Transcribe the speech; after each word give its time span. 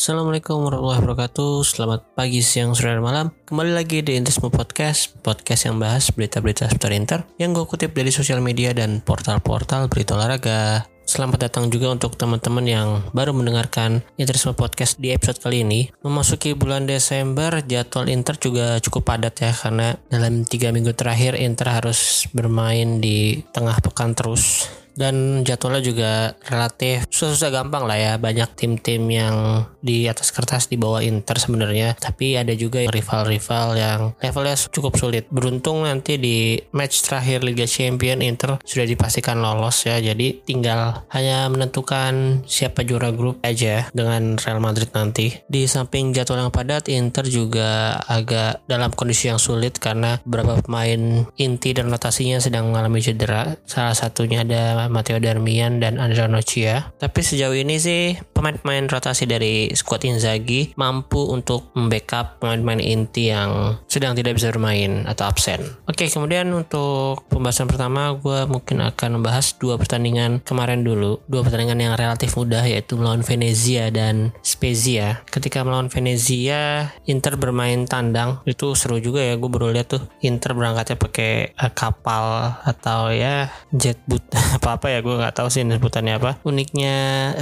Assalamualaikum 0.00 0.64
warahmatullahi 0.64 1.00
wabarakatuh. 1.04 1.60
Selamat 1.60 2.00
pagi, 2.16 2.40
siang, 2.40 2.72
sore, 2.72 2.96
dan 2.96 3.04
malam. 3.04 3.36
Kembali 3.44 3.76
lagi 3.76 4.00
di 4.00 4.16
Interisme 4.16 4.48
Podcast 4.48 5.12
Podcast 5.20 5.68
yang 5.68 5.76
bahas 5.76 6.08
berita-berita 6.08 6.72
seputar 6.72 6.96
Inter 6.96 7.20
Yang 7.36 7.60
gue 7.60 7.64
kutip 7.68 7.90
dari 7.92 8.08
sosial 8.08 8.40
media 8.40 8.72
dan 8.72 9.04
portal-portal 9.04 9.92
berita 9.92 10.16
olahraga. 10.16 10.88
Selamat 11.04 11.44
datang 11.44 11.68
juga 11.68 11.92
untuk 11.92 12.16
teman-teman 12.16 12.64
yang 12.64 12.88
baru 13.12 13.36
mendengarkan 13.36 14.00
Interisme 14.16 14.56
Podcast 14.56 14.96
di 14.96 15.12
episode 15.12 15.36
kali 15.36 15.68
ini. 15.68 15.92
Memasuki 16.00 16.56
bulan 16.56 16.88
Desember, 16.88 17.60
jadwal 17.60 18.08
Inter 18.08 18.40
juga 18.40 18.80
cukup 18.80 19.04
padat 19.04 19.36
ya, 19.36 19.52
karena 19.52 20.00
dalam 20.08 20.48
tiga 20.48 20.72
minggu 20.72 20.96
terakhir 20.96 21.36
Inter 21.36 21.76
harus 21.76 22.24
bermain 22.32 23.04
di 23.04 23.44
tengah 23.52 23.76
pekan 23.84 24.16
terus 24.16 24.64
dan 24.94 25.42
jadwalnya 25.42 25.82
juga 25.82 26.12
relatif 26.46 27.04
susah-susah 27.10 27.50
gampang 27.50 27.84
lah 27.84 27.98
ya. 27.98 28.12
Banyak 28.16 28.56
tim-tim 28.56 29.02
yang 29.10 29.66
di 29.82 30.06
atas 30.06 30.30
kertas 30.32 30.70
di 30.70 30.80
bawah 30.80 31.04
Inter 31.04 31.36
sebenarnya. 31.36 31.98
Tapi 31.98 32.38
ada 32.38 32.54
juga 32.56 32.84
rival-rival 32.88 33.66
yang 33.76 34.00
levelnya 34.22 34.56
cukup 34.70 34.96
sulit. 34.96 35.28
Beruntung 35.28 35.84
nanti 35.84 36.16
di 36.16 36.56
match 36.72 37.04
terakhir 37.04 37.42
Liga 37.44 37.68
Champion 37.68 38.24
Inter 38.24 38.56
sudah 38.62 38.86
dipastikan 38.86 39.42
lolos 39.42 39.84
ya. 39.84 40.00
Jadi 40.00 40.40
tinggal 40.46 41.04
hanya 41.12 41.50
menentukan 41.50 42.44
siapa 42.46 42.86
juara 42.86 43.12
grup 43.12 43.42
aja 43.44 43.90
dengan 43.92 44.40
Real 44.40 44.62
Madrid 44.62 44.88
nanti. 44.96 45.34
Di 45.44 45.66
samping 45.66 46.16
jadwal 46.16 46.46
yang 46.46 46.54
padat 46.54 46.88
Inter 46.88 47.26
juga 47.26 48.00
agak 48.06 48.64
dalam 48.64 48.94
kondisi 48.94 49.28
yang 49.28 49.42
sulit 49.42 49.76
karena 49.76 50.22
beberapa 50.24 50.62
pemain 50.64 51.26
inti 51.36 51.74
dan 51.74 51.92
rotasinya 51.92 52.40
sedang 52.40 52.70
mengalami 52.70 53.02
cedera. 53.02 53.58
Salah 53.66 53.96
satunya 53.96 54.46
ada 54.46 54.79
Matteo 54.88 55.18
Darmian 55.18 55.82
dan 55.82 55.98
Andrea 55.98 56.30
Nocia. 56.30 56.94
Tapi 56.96 57.20
sejauh 57.20 57.52
ini 57.58 57.76
sih 57.76 58.16
pemain-pemain 58.32 58.86
rotasi 58.86 59.26
dari 59.26 59.74
squad 59.74 60.06
Inzaghi 60.06 60.72
mampu 60.78 61.28
untuk 61.28 61.74
membackup 61.74 62.40
pemain-pemain 62.40 62.80
inti 62.80 63.28
yang 63.28 63.82
sedang 63.90 64.14
tidak 64.14 64.38
bisa 64.38 64.54
bermain 64.54 65.04
atau 65.04 65.26
absen. 65.26 65.60
Oke, 65.90 66.06
kemudian 66.06 66.48
untuk 66.54 67.26
pembahasan 67.28 67.66
pertama 67.66 68.14
gue 68.14 68.46
mungkin 68.46 68.80
akan 68.86 69.20
membahas 69.20 69.58
dua 69.58 69.76
pertandingan 69.76 70.40
kemarin 70.46 70.86
dulu. 70.86 71.20
Dua 71.26 71.42
pertandingan 71.42 71.82
yang 71.82 71.94
relatif 71.98 72.38
mudah 72.38 72.62
yaitu 72.64 72.94
melawan 72.94 73.26
Venezia 73.26 73.90
dan 73.90 74.30
Spezia. 74.46 75.26
Ketika 75.26 75.66
melawan 75.66 75.90
Venezia, 75.90 76.94
Inter 77.10 77.34
bermain 77.34 77.84
tandang. 77.90 78.40
Itu 78.46 78.78
seru 78.78 79.02
juga 79.02 79.20
ya, 79.24 79.34
gue 79.34 79.50
baru 79.50 79.74
lihat 79.74 79.88
tuh 79.90 80.02
Inter 80.22 80.54
berangkatnya 80.54 80.96
pakai 81.00 81.56
uh, 81.56 81.72
kapal 81.72 82.54
atau 82.62 83.10
ya 83.10 83.48
jet 83.72 83.98
boot 84.04 84.22
apa 84.56 84.69
apa 84.76 84.92
ya 84.92 85.02
gue 85.02 85.14
nggak 85.14 85.34
tahu 85.34 85.48
sih 85.50 85.62
sebutannya 85.64 86.20
apa. 86.20 86.38
Uniknya 86.46 86.94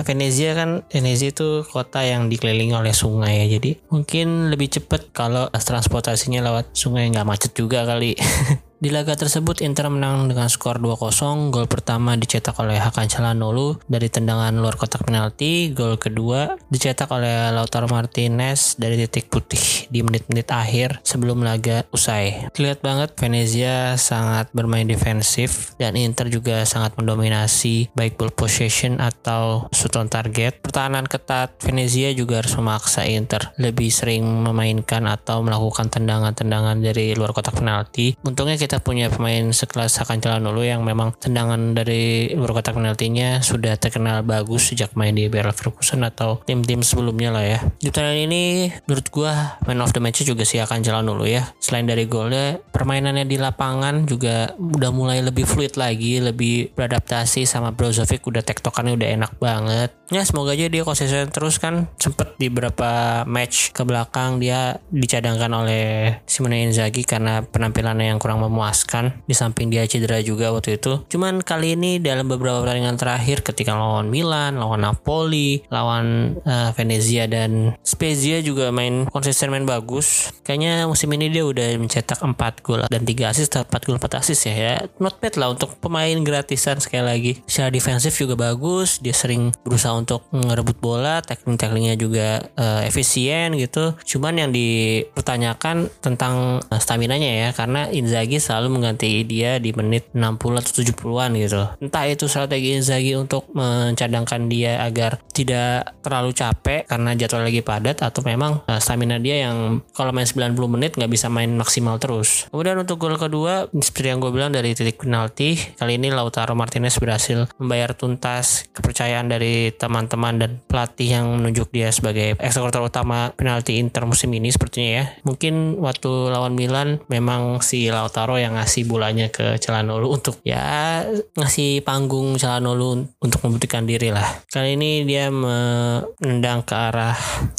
Venezia 0.07 0.55
kan 0.55 0.87
Venezia 0.89 1.33
itu 1.33 1.65
kota 1.67 2.05
yang 2.05 2.31
dikelilingi 2.33 2.75
oleh 2.77 2.95
sungai 2.95 3.45
ya. 3.45 3.59
Jadi 3.59 3.81
mungkin 3.91 4.53
lebih 4.53 4.73
cepet 4.73 5.13
kalau 5.13 5.51
transportasinya 5.53 6.41
lewat 6.45 6.73
sungai 6.73 7.09
nggak 7.13 7.27
macet 7.29 7.53
juga 7.53 7.85
kali 7.85 8.15
Di 8.79 8.95
laga 8.95 9.19
tersebut 9.19 9.59
Inter 9.67 9.91
menang 9.91 10.31
dengan 10.31 10.47
skor 10.47 10.79
2-0. 10.79 11.51
Gol 11.51 11.67
pertama 11.67 12.15
dicetak 12.15 12.55
oleh 12.63 12.79
Hakan 12.79 13.11
Calhanoglu 13.11 13.75
dari 13.91 14.07
tendangan 14.07 14.55
luar 14.55 14.79
kotak 14.79 15.03
penalti. 15.03 15.75
Gol 15.75 15.99
kedua 15.99 16.55
dicetak 16.71 17.11
oleh 17.11 17.51
Lautaro 17.51 17.91
Martinez 17.91 18.79
dari 18.79 18.95
titik 19.03 19.35
putih 19.35 19.91
di 19.91 20.07
menit-menit 20.07 20.47
akhir 20.55 21.03
sebelum 21.03 21.43
laga 21.43 21.91
usai. 21.91 22.55
Terlihat 22.55 22.79
banget 22.79 23.19
Venezia 23.19 23.99
sangat 23.99 24.55
bermain 24.55 24.87
defensif 24.87 25.75
dan 25.75 25.99
Inter 25.99 26.31
juga 26.31 26.63
sangat 26.63 26.95
mendominasi 26.95 27.91
baik 27.99 28.15
ball 28.15 28.31
possession 28.31 29.03
atau 29.03 29.67
shoot 29.75 29.99
on 29.99 30.07
target. 30.07 30.63
Pertahanan 30.63 31.11
ketat 31.11 31.59
Venezia 31.67 32.15
juga 32.15 32.47
harus 32.47 32.55
memaksa 32.55 33.03
Inter 33.11 33.51
lebih 33.59 33.91
sering 33.91 34.23
memainkan 34.23 35.03
atau 35.11 35.43
melakukan 35.43 35.91
tendangan-tendangan 35.91 36.79
dari 36.79 37.19
luar 37.19 37.35
kotak 37.35 37.59
penalti. 37.59 38.15
Untungnya 38.23 38.68
kita 38.68 38.68
kita 38.69 38.85
punya 38.85 39.09
pemain 39.09 39.49
sekelas 39.49 39.97
Hakan 40.05 40.21
Calhanoglu 40.21 40.61
yang 40.61 40.85
memang 40.85 41.17
tendangan 41.17 41.73
dari 41.73 42.37
luar 42.37 42.61
kotak 42.61 42.77
penaltinya 42.77 43.41
sudah 43.41 43.81
terkenal 43.81 44.21
bagus 44.21 44.69
sejak 44.69 44.93
main 44.93 45.17
di 45.17 45.25
Bayer 45.33 45.49
Leverkusen 45.49 46.05
atau 46.05 46.45
tim-tim 46.45 46.85
sebelumnya 46.85 47.33
lah 47.33 47.49
ya. 47.49 47.65
Di 47.81 47.89
pertandingan 47.89 48.29
ini 48.29 48.69
menurut 48.85 49.09
gua 49.09 49.57
man 49.65 49.81
of 49.81 49.97
the 49.97 50.05
match 50.05 50.21
juga 50.21 50.45
si 50.45 50.61
Hakan 50.61 50.85
Calhanoglu 50.85 51.25
ya. 51.25 51.49
Selain 51.65 51.89
dari 51.89 52.05
golnya, 52.05 52.61
permainannya 52.61 53.25
di 53.25 53.41
lapangan 53.41 54.05
juga 54.05 54.53
udah 54.61 54.93
mulai 54.93 55.25
lebih 55.25 55.49
fluid 55.49 55.81
lagi, 55.81 56.21
lebih 56.21 56.77
beradaptasi 56.77 57.49
sama 57.49 57.73
Brozovic 57.73 58.21
udah 58.29 58.45
tektokannya 58.45 59.01
udah 59.01 59.09
enak 59.17 59.33
banget. 59.41 59.97
Ya 60.13 60.29
semoga 60.29 60.53
aja 60.53 60.69
dia 60.69 60.85
konsisten 60.85 61.33
terus 61.33 61.57
kan 61.57 61.89
sempet 61.97 62.37
di 62.37 62.53
beberapa 62.53 63.25
match 63.25 63.73
ke 63.73 63.81
belakang 63.85 64.41
dia 64.41 64.77
dicadangkan 64.93 65.53
oleh 65.57 66.17
Simone 66.29 66.69
Inzaghi 66.69 67.05
karena 67.05 67.41
penampilannya 67.45 68.13
yang 68.13 68.21
kurang 68.21 68.41
memuaskan 68.41 68.58
memuaskan. 68.59 69.23
Di 69.31 69.39
samping 69.39 69.71
dia 69.71 69.87
cedera 69.87 70.19
juga 70.19 70.51
waktu 70.51 70.83
itu. 70.83 71.07
Cuman 71.07 71.47
kali 71.47 71.79
ini 71.79 72.03
dalam 72.03 72.27
beberapa 72.27 72.67
pertandingan 72.67 72.99
terakhir 72.99 73.47
ketika 73.47 73.79
lawan 73.79 74.11
Milan 74.11 74.59
lawan 74.59 74.83
Napoli 74.83 75.63
lawan 75.71 76.35
uh, 76.43 76.75
Venezia 76.75 77.31
dan 77.31 77.79
Spezia 77.87 78.43
juga 78.43 78.75
main 78.75 79.07
konsisten 79.07 79.55
main 79.55 79.63
bagus. 79.63 80.35
Kayaknya 80.43 80.91
musim 80.91 81.15
ini 81.15 81.31
dia 81.31 81.47
udah 81.47 81.79
mencetak 81.79 82.19
4 82.19 82.35
gol 82.67 82.83
dan 82.91 83.03
3 83.07 83.31
assist 83.31 83.55
4 83.55 83.71
gol 83.87 84.03
4 84.03 84.19
assist 84.19 84.51
ya 84.51 84.55
ya. 84.59 84.75
Not 84.99 85.23
bad 85.23 85.39
lah 85.39 85.55
untuk 85.55 85.79
pemain 85.79 86.19
gratisan. 86.27 86.83
Sekali 86.83 87.05
lagi 87.07 87.33
secara 87.47 87.71
defensif 87.71 88.19
juga 88.19 88.35
bagus. 88.35 88.99
Dia 88.99 89.15
sering 89.15 89.55
berusaha 89.63 89.95
untuk 89.95 90.27
ngerebut 90.35 90.83
bola. 90.83 91.23
Tackling-tacklingnya 91.23 91.95
juga 91.95 92.43
uh, 92.59 92.83
efisien 92.83 93.55
gitu. 93.55 93.95
Cuman 94.03 94.41
yang 94.41 94.51
dipertanyakan 94.51 95.93
tentang 96.03 96.65
uh, 96.67 96.81
stamina-nya 96.81 97.47
ya. 97.47 97.49
Karena 97.55 97.87
Inzaghi 97.93 98.41
selalu 98.49 98.81
mengganti 98.81 99.29
dia 99.29 99.61
di 99.61 99.77
menit 99.77 100.09
60 100.17 100.41
atau 100.57 100.73
70-an 100.73 101.31
gitu. 101.37 101.63
Entah 101.85 102.09
itu 102.09 102.25
strategi 102.25 102.81
Inzaghi 102.81 103.13
untuk 103.13 103.53
mencadangkan 103.53 104.49
dia 104.49 104.81
agar 104.81 105.21
tidak 105.37 105.93
terlalu 106.01 106.33
capek 106.33 106.89
karena 106.89 107.13
jadwal 107.13 107.45
lagi 107.45 107.61
padat 107.61 108.01
atau 108.01 108.25
memang 108.25 108.65
uh, 108.65 108.81
stamina 108.81 109.21
dia 109.21 109.45
yang 109.45 109.85
kalau 109.93 110.17
main 110.17 110.25
90 110.25 110.57
menit 110.73 110.97
nggak 110.97 111.13
bisa 111.13 111.29
main 111.29 111.53
maksimal 111.53 112.01
terus. 112.01 112.49
Kemudian 112.49 112.81
untuk 112.81 112.97
gol 112.97 113.21
kedua 113.21 113.69
seperti 113.69 114.17
yang 114.17 114.25
gue 114.25 114.33
bilang 114.33 114.49
dari 114.49 114.73
titik 114.73 115.05
penalti 115.05 115.61
kali 115.77 116.01
ini 116.01 116.09
Lautaro 116.09 116.57
Martinez 116.57 116.97
berhasil 116.97 117.45
membayar 117.61 117.93
tuntas 117.93 118.65
kepercayaan 118.73 119.29
dari 119.29 119.75
teman-teman 119.77 120.41
dan 120.41 120.51
pelatih 120.65 121.21
yang 121.21 121.27
menunjuk 121.37 121.69
dia 121.69 121.93
sebagai 121.93 122.41
eksekutor 122.41 122.89
utama 122.89 123.35
penalti 123.37 123.77
Inter 123.77 124.09
musim 124.09 124.33
ini 124.33 124.49
sepertinya 124.49 124.91
ya. 124.91 125.05
Mungkin 125.29 125.83
waktu 125.83 126.09
lawan 126.33 126.57
Milan 126.57 127.05
memang 127.13 127.61
si 127.61 127.91
Lautaro 127.93 128.38
yang 128.39 128.57
ngasih 128.57 128.87
bolanya 128.87 129.29
ke 129.29 129.59
Celanolu 129.59 130.15
untuk 130.15 130.41
ya 130.47 131.03
ngasih 131.35 131.83
panggung 131.83 132.39
Celanolu 132.39 133.07
untuk 133.21 133.41
membuktikan 133.45 133.85
diri 133.85 134.15
lah. 134.15 134.27
Kali 134.49 134.79
ini 134.79 135.05
dia 135.05 135.29
menendang 135.29 136.63
ke 136.63 136.75
arah 136.75 137.19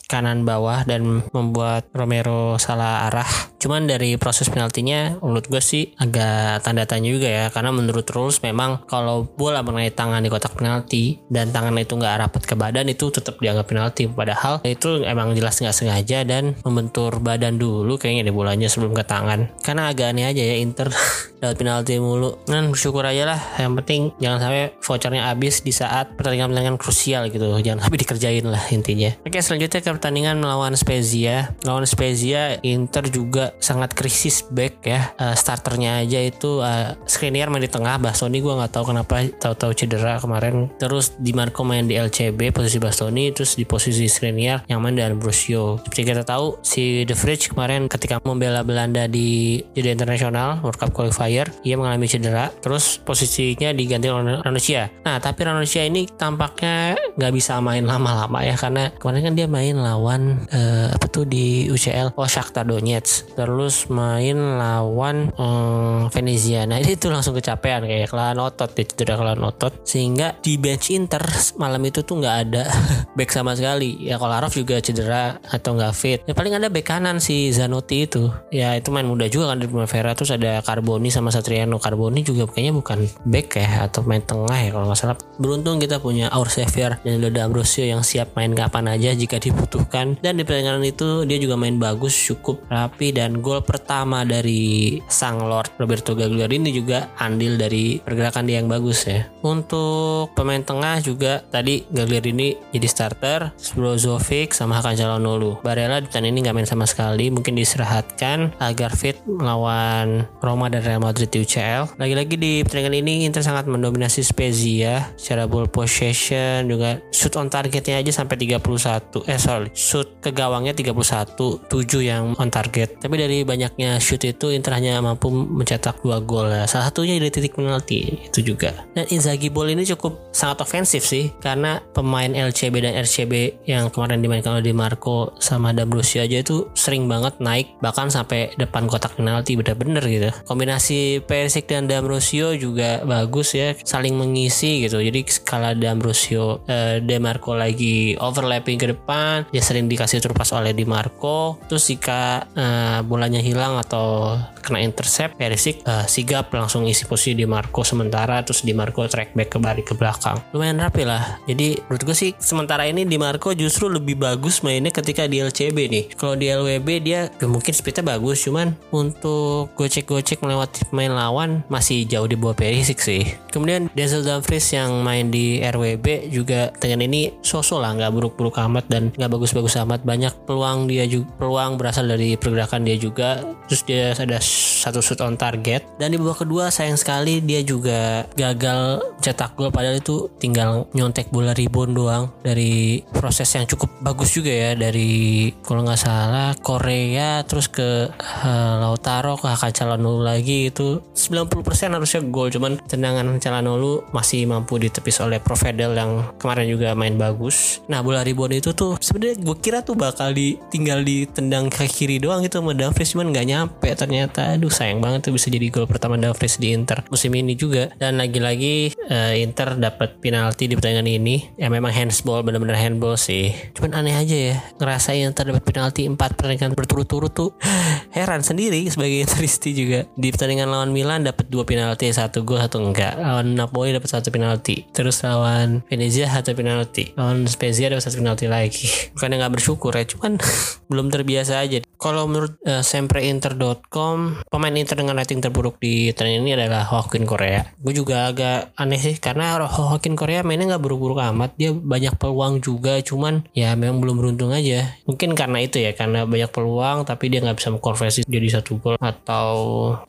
kanan 0.10 0.48
bawah 0.48 0.84
dan 0.88 1.24
membuat 1.36 1.92
Romero 1.94 2.58
salah 2.58 3.06
arah. 3.12 3.28
Cuman 3.60 3.86
dari 3.86 4.16
proses 4.16 4.48
penaltinya 4.48 5.20
menurut 5.20 5.46
gue 5.52 5.60
sih 5.60 5.92
agak 6.00 6.64
tanda 6.64 6.88
tanya 6.88 7.12
juga 7.12 7.28
ya 7.28 7.46
karena 7.52 7.76
menurut 7.76 8.08
rules 8.16 8.40
memang 8.40 8.88
kalau 8.88 9.28
bola 9.28 9.60
mengenai 9.62 9.92
tangan 9.92 10.24
di 10.24 10.32
kotak 10.32 10.56
penalti 10.56 11.20
dan 11.28 11.52
tangan 11.52 11.76
itu 11.76 12.00
nggak 12.00 12.16
rapat 12.24 12.44
ke 12.48 12.56
badan 12.56 12.88
itu 12.88 13.12
tetap 13.12 13.36
dianggap 13.38 13.68
penalti 13.68 14.08
padahal 14.08 14.64
itu 14.64 15.04
emang 15.04 15.36
jelas 15.36 15.60
nggak 15.60 15.76
sengaja 15.76 16.24
dan 16.24 16.56
membentur 16.64 17.20
badan 17.20 17.60
dulu 17.60 18.00
kayaknya 18.00 18.32
di 18.32 18.34
bolanya 18.34 18.72
sebelum 18.72 18.96
ke 18.96 19.04
tangan 19.04 19.52
karena 19.60 19.92
agak 19.92 20.16
aneh 20.16 20.26
aja 20.32 20.42
ya 20.42 20.56
Inter 20.70 20.94
dapat 21.42 21.56
penalti 21.58 21.98
mulu. 21.98 22.38
Kan 22.46 22.70
bersyukur 22.70 23.02
aja 23.02 23.36
lah 23.36 23.42
yang 23.58 23.74
penting 23.82 24.14
jangan 24.22 24.40
sampai 24.44 24.78
vouchernya 24.78 25.24
habis 25.34 25.66
di 25.66 25.74
saat 25.74 26.14
pertandingan-pertandingan 26.14 26.78
krusial 26.78 27.28
gitu. 27.34 27.50
Jangan 27.60 27.90
sampai 27.90 28.00
dikerjain 28.06 28.46
lah 28.46 28.64
intinya. 28.70 29.10
Oke 29.26 29.42
selanjutnya 29.42 29.80
ke 29.82 29.90
pertandingan 29.90 30.38
melawan 30.38 30.78
Spezia. 30.78 31.58
Melawan 31.66 31.90
Spezia 31.90 32.62
Inter 32.62 33.10
juga 33.10 33.58
sangat 33.58 33.98
krisis 33.98 34.46
back 34.46 34.86
ya. 34.86 35.12
Uh, 35.18 35.34
starternya 35.34 36.06
aja 36.06 36.22
itu 36.22 36.62
uh, 36.62 36.94
Skriniar 37.10 37.50
main 37.50 37.66
di 37.66 37.72
tengah 37.72 37.98
Bastoni 37.98 38.40
gue 38.40 38.54
nggak 38.54 38.72
tahu 38.72 38.94
kenapa 38.94 39.26
tahu-tahu 39.42 39.72
cedera 39.74 40.22
kemarin. 40.22 40.70
Terus 40.78 41.18
di 41.18 41.34
Marco 41.34 41.66
main 41.66 41.90
di 41.90 41.98
LCB 41.98 42.54
posisi 42.54 42.78
Bastoni 42.78 43.34
terus 43.34 43.58
di 43.58 43.66
posisi 43.66 44.06
Skriniar 44.06 44.68
yang 44.70 44.84
main 44.84 44.94
dengan 44.94 45.18
Brusio 45.18 45.80
seperti 45.84 46.06
kita 46.06 46.24
tahu 46.28 46.60
si 46.62 47.04
The 47.08 47.16
Fridge 47.16 47.52
kemarin 47.52 47.90
ketika 47.90 48.20
membela 48.22 48.62
Belanda 48.62 49.08
di 49.08 49.60
jadi 49.74 49.96
internasional 49.96 50.59
World 50.62 50.80
Cup 50.80 50.92
qualifier 50.94 51.50
ia 51.66 51.76
mengalami 51.76 52.08
cedera 52.08 52.52
terus 52.62 53.00
posisinya 53.02 53.74
diganti 53.74 54.08
oleh 54.12 54.40
Ranocchia 54.44 54.92
nah 55.04 55.18
tapi 55.18 55.44
Ranocchia 55.48 55.88
ini 55.88 56.06
tampaknya 56.08 56.96
nggak 57.18 57.34
bisa 57.36 57.60
main 57.60 57.84
lama-lama 57.84 58.44
ya 58.46 58.56
karena 58.56 58.92
kemarin 58.96 59.22
kan 59.32 59.34
dia 59.36 59.48
main 59.50 59.76
lawan 59.80 60.46
uh, 60.52 60.92
apa 60.94 61.08
tuh 61.10 61.26
di 61.26 61.70
UCL 61.70 62.16
oh 62.16 62.28
Shakhtar 62.30 62.66
Donetsk. 62.66 63.38
Terus 63.38 63.88
main 63.88 64.38
lawan 64.60 65.32
um, 65.40 66.12
Venezia. 66.12 66.66
Nah 66.66 66.82
itu 66.86 67.08
langsung 67.08 67.38
kecapean 67.38 67.86
kayak 67.86 68.10
kelahan 68.12 68.38
otot 68.40 68.72
ya 68.74 68.84
cedera 68.86 69.16
kelahan 69.20 69.42
otot. 69.46 69.74
Sehingga 69.86 70.38
di 70.42 70.60
bench 70.60 70.92
Inter 70.92 71.22
malam 71.58 71.82
itu 71.86 72.02
tuh 72.04 72.20
nggak 72.20 72.38
ada 72.50 72.64
back 73.18 73.30
sama 73.30 73.54
sekali. 73.56 73.98
Ya 74.02 74.20
Kolarov 74.20 74.52
juga 74.54 74.82
cedera 74.82 75.38
atau 75.48 75.78
nggak 75.78 75.94
fit. 75.96 76.20
Ya 76.26 76.34
paling 76.34 76.58
ada 76.58 76.68
back 76.68 76.86
kanan 76.90 77.22
si 77.22 77.54
Zanotti 77.54 78.10
itu. 78.10 78.30
Ya 78.50 78.74
itu 78.76 78.90
main 78.90 79.06
muda 79.06 79.30
juga 79.30 79.54
kan 79.54 79.62
di 79.62 79.68
Primavera. 79.70 80.12
Terus 80.18 80.34
ada 80.34 80.49
Carboni 80.66 81.14
sama 81.14 81.30
Satriano. 81.30 81.78
Carboni 81.78 82.26
juga 82.26 82.50
kayaknya 82.50 82.74
bukan 82.74 83.00
back 83.30 83.48
ya 83.62 83.86
atau 83.86 84.02
main 84.06 84.26
tengah 84.26 84.58
ya 84.58 84.70
kalau 84.74 84.86
nggak 84.90 85.00
salah. 85.00 85.18
Beruntung 85.38 85.78
kita 85.78 86.02
punya 86.02 86.28
Aur 86.34 86.50
Xavier 86.50 86.98
dan 87.06 87.22
Loda 87.22 87.46
Ambrosio 87.46 87.86
yang 87.86 88.02
siap 88.02 88.34
main 88.34 88.52
kapan 88.58 88.90
aja 88.90 89.14
jika 89.14 89.38
dibutuhkan. 89.38 90.18
Dan 90.20 90.42
di 90.42 90.44
pertandingan 90.44 90.84
itu 90.84 91.24
dia 91.30 91.38
juga 91.38 91.56
main 91.56 91.78
bagus 91.78 92.18
cukup 92.18 92.66
rapi. 92.68 93.14
Dan 93.14 93.46
gol 93.46 93.62
pertama 93.62 94.26
dari 94.26 94.98
sang 95.06 95.46
Lord 95.46 95.78
Roberto 95.78 96.18
Gagliardini 96.18 96.74
juga 96.74 97.14
andil 97.22 97.56
dari 97.56 98.02
pergerakan 98.02 98.50
dia 98.50 98.58
yang 98.62 98.70
bagus 98.70 99.06
ya. 99.06 99.30
Untuk 99.46 100.34
pemain 100.34 100.62
tengah 100.66 101.00
juga 101.04 101.46
tadi 101.48 101.86
Gagliardini 101.90 102.74
jadi 102.74 102.88
starter 102.88 103.40
Brozovic 103.76 104.56
sama 104.56 104.80
Hakan 104.80 104.96
Calhanoglu 104.96 105.62
Barella 105.64 106.00
di 106.00 106.08
ini 106.10 106.44
nggak 106.44 106.56
main 106.56 106.70
sama 106.70 106.86
sekali 106.86 107.32
mungkin 107.34 107.56
diistirahatkan 107.56 108.60
agar 108.60 108.92
fit 108.96 109.18
melawan 109.26 110.28
Roma 110.40 110.72
dan 110.72 110.82
Real 110.84 111.04
Madrid 111.04 111.30
di 111.30 111.44
UCL 111.44 112.00
lagi-lagi 112.02 112.36
di 112.36 112.64
pertandingan 112.64 112.96
ini 113.00 113.14
Inter 113.28 113.44
sangat 113.46 113.68
mendominasi 113.70 114.26
Spezia 114.26 115.12
secara 115.20 115.46
ball 115.46 115.68
possession 115.70 116.68
juga 116.68 117.00
shoot 117.14 117.36
on 117.36 117.52
targetnya 117.52 118.00
aja 118.00 118.12
sampai 118.12 118.36
31 118.40 119.28
eh 119.28 119.40
sorry 119.40 119.70
shoot 119.76 120.20
ke 120.24 120.32
gawangnya 120.32 120.76
31 120.76 121.70
7 121.70 122.00
yang 122.04 122.34
on 122.40 122.50
target. 122.50 123.00
Tapi 123.00 123.16
dari 123.16 123.38
banyaknya 123.44 123.98
shoot 124.00 124.22
itu 124.24 124.52
Inter 124.54 124.78
hanya 124.78 125.00
mampu 125.00 125.30
mencetak 125.30 126.02
dua 126.02 126.24
gol. 126.24 126.50
Ya. 126.50 126.66
salah 126.66 126.90
satunya 126.90 127.20
dari 127.20 127.32
titik 127.32 127.56
penalti 127.56 128.30
itu 128.30 128.40
juga. 128.42 128.74
Dan 128.96 129.06
Inzaghi 129.12 129.52
ball 129.52 129.72
ini 129.72 129.86
cukup 129.86 130.32
sangat 130.32 130.64
ofensif 130.64 131.06
sih 131.06 131.32
karena 131.44 131.84
pemain 131.94 132.30
LCB 132.30 132.76
dan 132.84 132.94
RCB 133.04 133.66
yang 133.70 133.92
kemarin 133.94 134.22
dimainkan 134.24 134.58
oleh 134.58 134.66
Di 134.66 134.76
Marco 134.76 135.34
sama 135.42 135.74
D'Ambrosio 135.74 136.22
aja 136.22 136.42
itu 136.42 136.70
sering 136.78 137.10
banget 137.10 137.42
naik 137.42 137.80
bahkan 137.82 138.12
sampai 138.12 138.54
depan 138.60 138.86
kotak 138.86 139.18
penalti 139.18 139.58
bener-bener 139.58 140.04
gitu 140.06 140.29
kombinasi 140.44 141.24
Perisic 141.24 141.70
dan 141.70 141.86
D'Ambrosio 141.86 142.56
juga 142.58 143.06
bagus 143.06 143.54
ya 143.54 143.78
saling 143.78 144.18
mengisi 144.18 144.86
gitu. 144.88 145.00
Jadi 145.00 145.26
skala 145.30 145.78
D'Ambrosio 145.78 146.66
eh, 146.66 147.00
De 147.00 147.18
Marco 147.22 147.54
lagi 147.54 148.18
overlapping 148.18 148.78
ke 148.80 148.88
depan 148.92 149.46
dia 149.54 149.64
sering 149.64 149.86
dikasih 149.86 150.20
terpas 150.20 150.52
oleh 150.56 150.74
Di 150.74 150.84
Marco 150.84 151.62
terus 151.70 151.88
jika 151.88 152.50
eh, 152.54 153.00
bolanya 153.06 153.40
hilang 153.40 153.78
atau 153.80 154.36
kena 154.60 154.84
intercept 154.84 155.38
Perisic 155.40 155.86
eh, 155.86 156.06
sigap 156.10 156.52
langsung 156.52 156.90
isi 156.90 157.06
posisi 157.06 157.38
Di 157.38 157.46
Marco 157.46 157.86
sementara 157.86 158.42
terus 158.42 158.66
Di 158.66 158.74
Marco 158.74 159.06
track 159.06 159.38
back 159.38 159.50
ke 159.54 159.58
balik 159.62 159.86
ke 159.92 159.94
belakang. 159.94 160.38
Lumayan 160.52 160.82
rapi 160.82 161.06
lah. 161.06 161.42
Jadi 161.46 161.78
menurut 161.88 162.04
gue 162.04 162.16
sih 162.18 162.32
sementara 162.42 162.90
ini 162.90 163.06
Di 163.06 163.18
Marco 163.22 163.54
justru 163.54 163.88
lebih 163.88 164.18
bagus 164.18 164.62
mainnya 164.66 164.90
ketika 164.90 165.30
di 165.30 165.42
LCB 165.42 165.78
nih. 165.90 166.06
Kalau 166.18 166.36
di 166.36 166.50
LWB 166.50 166.88
dia 167.02 167.20
ya 167.28 167.48
mungkin 167.48 167.74
speednya 167.74 168.04
bagus 168.06 168.44
cuman 168.46 168.76
untuk 168.94 169.72
gocek-gocek 169.76 170.19
melewati 170.24 170.88
pemain 170.88 171.12
lawan 171.12 171.62
masih 171.68 172.06
jauh 172.06 172.28
di 172.28 172.36
bawah 172.36 172.56
Perisic 172.56 173.00
sih. 173.00 173.24
Kemudian 173.50 173.92
Denzel 173.94 174.24
Dumfries 174.24 174.70
yang 174.72 175.02
main 175.02 175.32
di 175.32 175.60
RWB 175.60 176.30
juga 176.32 176.72
dengan 176.78 177.06
ini 177.06 177.34
sosok 177.42 177.80
lah 177.82 177.92
nggak 177.96 178.12
buruk-buruk 178.14 178.56
amat 178.70 178.86
dan 178.88 179.12
nggak 179.16 179.32
bagus-bagus 179.32 179.80
amat. 179.84 180.04
Banyak 180.04 180.46
peluang 180.46 180.90
dia 180.90 181.06
juga 181.10 181.30
peluang 181.40 181.80
berasal 181.80 182.08
dari 182.08 182.36
pergerakan 182.36 182.86
dia 182.86 182.98
juga. 183.00 183.42
Terus 183.68 183.82
dia 183.86 184.04
ada 184.16 184.38
satu 184.80 185.04
shoot 185.04 185.20
on 185.20 185.36
target. 185.36 185.84
Dan 186.00 186.16
di 186.16 186.18
babak 186.18 186.48
kedua 186.48 186.72
sayang 186.72 186.96
sekali 186.96 187.44
dia 187.44 187.60
juga 187.60 188.24
gagal 188.40 189.04
cetak 189.20 189.60
gol. 189.60 189.76
Padahal 189.76 190.00
itu 190.00 190.32
tinggal 190.40 190.88
nyontek 190.96 191.28
bola 191.28 191.52
rebound 191.52 191.92
doang 191.92 192.32
dari 192.40 193.04
proses 193.12 193.52
yang 193.52 193.68
cukup 193.68 193.92
bagus 194.00 194.32
juga 194.32 194.50
ya. 194.50 194.72
Dari 194.80 195.52
kalau 195.60 195.84
nggak 195.84 196.00
salah 196.00 196.56
Korea 196.56 197.44
terus 197.44 197.68
ke 197.68 198.08
uh, 198.16 198.76
Lautaro 198.80 199.36
ke 199.36 199.52
Hakan 199.52 199.76
Calhanoglu 199.76 200.24
lagi. 200.24 200.72
Itu 200.72 201.04
90% 201.12 201.60
harusnya 201.92 202.22
gol. 202.32 202.48
Cuman 202.48 202.80
tendangan 202.88 203.28
Calhanoglu 203.44 204.08
masih 204.16 204.48
mampu 204.48 204.80
ditepis 204.80 205.20
oleh 205.20 205.44
Provedel 205.44 205.92
yang 206.00 206.32
kemarin 206.40 206.72
juga 206.72 206.96
main 206.96 207.20
bagus. 207.20 207.84
Nah 207.92 208.00
bola 208.00 208.24
rebound 208.24 208.56
itu 208.56 208.72
tuh 208.72 208.96
sebenarnya 209.04 209.36
gue 209.44 209.58
kira 209.60 209.84
tuh 209.84 210.00
bakal 210.00 210.32
ditinggal 210.32 211.04
ditendang 211.04 211.68
ke 211.68 211.84
kiri 211.90 212.22
doang 212.24 212.40
gitu 212.46 212.64
sama 212.64 212.72
Dumfries. 212.72 213.12
Cuman 213.12 213.36
nggak 213.36 213.48
nyampe 213.50 213.90
ternyata. 213.98 214.56
Aduh 214.56 214.69
sayang 214.72 215.04
banget 215.04 215.30
tuh 215.30 215.34
bisa 215.36 215.52
jadi 215.52 215.68
gol 215.70 215.90
pertama 215.90 216.16
Dumfries 216.16 216.58
di 216.62 216.74
Inter 216.74 217.04
musim 217.10 217.34
ini 217.36 217.54
juga. 217.58 217.92
Dan 217.98 218.22
lagi-lagi 218.22 218.94
uh, 219.10 219.34
Inter 219.36 219.76
dapat 219.76 220.22
penalti 220.22 220.70
di 220.70 220.78
pertandingan 220.78 221.10
ini. 221.10 221.36
Ya 221.58 221.68
memang 221.68 221.92
handsball 221.92 222.46
bener-bener 222.46 222.78
handball 222.78 223.18
sih. 223.18 223.52
Cuman 223.74 223.98
aneh 223.98 224.16
aja 224.16 224.38
ya 224.38 224.56
ngerasain 224.78 225.34
terdapat 225.34 225.64
penalti 225.66 226.06
4 226.06 226.16
pertandingan 226.18 226.74
berturut-turut 226.78 227.34
tuh. 227.34 227.52
Heran 228.16 228.46
sendiri 228.46 228.86
sebagai 228.90 229.22
Interisti 229.26 229.74
juga. 229.74 230.06
Di 230.14 230.30
pertandingan 230.30 230.70
lawan 230.70 230.94
Milan 230.94 231.26
dapat 231.26 231.50
dua 231.50 231.66
penalti 231.66 232.10
satu 232.10 232.46
gol 232.46 232.62
satu 232.62 232.80
enggak. 232.80 233.18
Lawan 233.18 233.58
Napoli 233.58 233.92
dapat 233.92 234.10
satu 234.10 234.30
penalti. 234.30 234.86
Terus 234.94 235.22
lawan 235.26 235.82
Venezia 235.90 236.30
satu 236.30 236.54
penalti. 236.54 237.12
Lawan 237.18 237.50
Spezia 237.50 237.90
dapat 237.90 238.06
satu 238.06 238.22
penalti 238.22 238.46
lagi. 238.46 238.88
Bukannya 239.18 239.42
nggak 239.42 239.54
bersyukur 239.60 239.92
ya 239.96 240.06
cuman 240.06 240.40
belum 240.90 241.08
terbiasa 241.12 241.60
aja 241.62 241.89
kalau 242.00 242.26
menurut 242.26 242.56
uh, 242.64 242.82
sempreinter.com 242.82 244.48
pemain 244.48 244.74
Inter 244.74 244.96
dengan 244.96 245.20
rating 245.20 245.44
terburuk 245.44 245.78
di 245.84 246.16
pertandingan 246.16 246.44
ini 246.48 246.54
adalah 246.56 246.88
Hokin 246.88 247.28
Korea 247.28 247.68
gue 247.76 247.94
juga 247.94 248.32
agak 248.32 248.72
aneh 248.80 249.00
sih 249.00 249.20
karena 249.20 249.60
Hokin 249.68 250.16
Korea 250.16 250.42
mainnya 250.42 250.76
nggak 250.76 250.84
buruk-buruk 250.84 251.20
amat. 251.20 251.56
Dia 251.60 251.72
banyak 251.76 252.16
peluang 252.16 252.64
juga 252.64 253.00
cuman 253.04 253.46
ya 253.52 253.76
memang 253.76 254.00
belum 254.00 254.16
beruntung 254.20 254.52
aja. 254.56 254.96
Mungkin 255.06 255.36
karena 255.36 255.60
itu 255.64 255.78
ya 255.82 255.92
karena 255.92 256.24
banyak 256.24 256.50
peluang 256.50 257.04
tapi 257.04 257.28
dia 257.28 257.44
nggak 257.44 257.58
bisa 257.60 257.70
mengkonversi 257.74 258.24
jadi 258.26 258.60
satu 258.60 258.80
gol 258.80 258.96
atau 259.00 259.50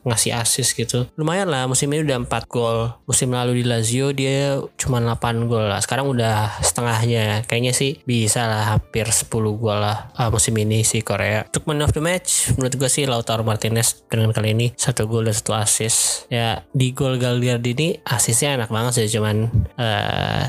ngasih 0.07 0.35
assist 0.35 0.77
gitu. 0.77 1.07
Lumayan 1.17 1.51
lah 1.51 1.67
musim 1.67 1.91
ini 1.91 2.05
udah 2.05 2.23
4 2.23 2.47
gol. 2.47 2.95
Musim 3.05 3.33
lalu 3.33 3.61
di 3.61 3.65
Lazio 3.67 4.13
dia 4.15 4.61
cuma 4.79 5.01
8 5.01 5.49
gol 5.49 5.67
lah. 5.67 5.79
Sekarang 5.83 6.09
udah 6.09 6.61
setengahnya. 6.63 7.43
Kayaknya 7.45 7.73
sih 7.75 7.99
bisa 8.03 8.47
lah 8.47 8.77
hampir 8.77 9.07
10 9.09 9.27
gol 9.31 9.79
lah 9.81 10.13
uh, 10.17 10.29
musim 10.29 10.55
ini 10.57 10.83
si 10.85 11.01
Korea 11.01 11.43
untuk 11.47 11.65
of 11.83 11.93
the 11.93 12.03
match. 12.03 12.53
Menurut 12.55 12.73
gue 12.77 12.89
sih 12.89 13.03
Lautaro 13.09 13.41
Martinez 13.41 14.05
dengan 14.07 14.31
kali 14.31 14.53
ini 14.53 14.67
satu 14.73 15.09
gol 15.09 15.25
dan 15.27 15.35
satu 15.35 15.57
assist. 15.57 16.29
Ya 16.29 16.63
di 16.71 16.93
gol 16.93 17.17
Gagliardini 17.17 18.01
assistnya 18.05 18.57
enak 18.57 18.69
banget 18.69 19.03
sih 19.03 19.17
cuman 19.17 19.49
uh, 19.77 20.45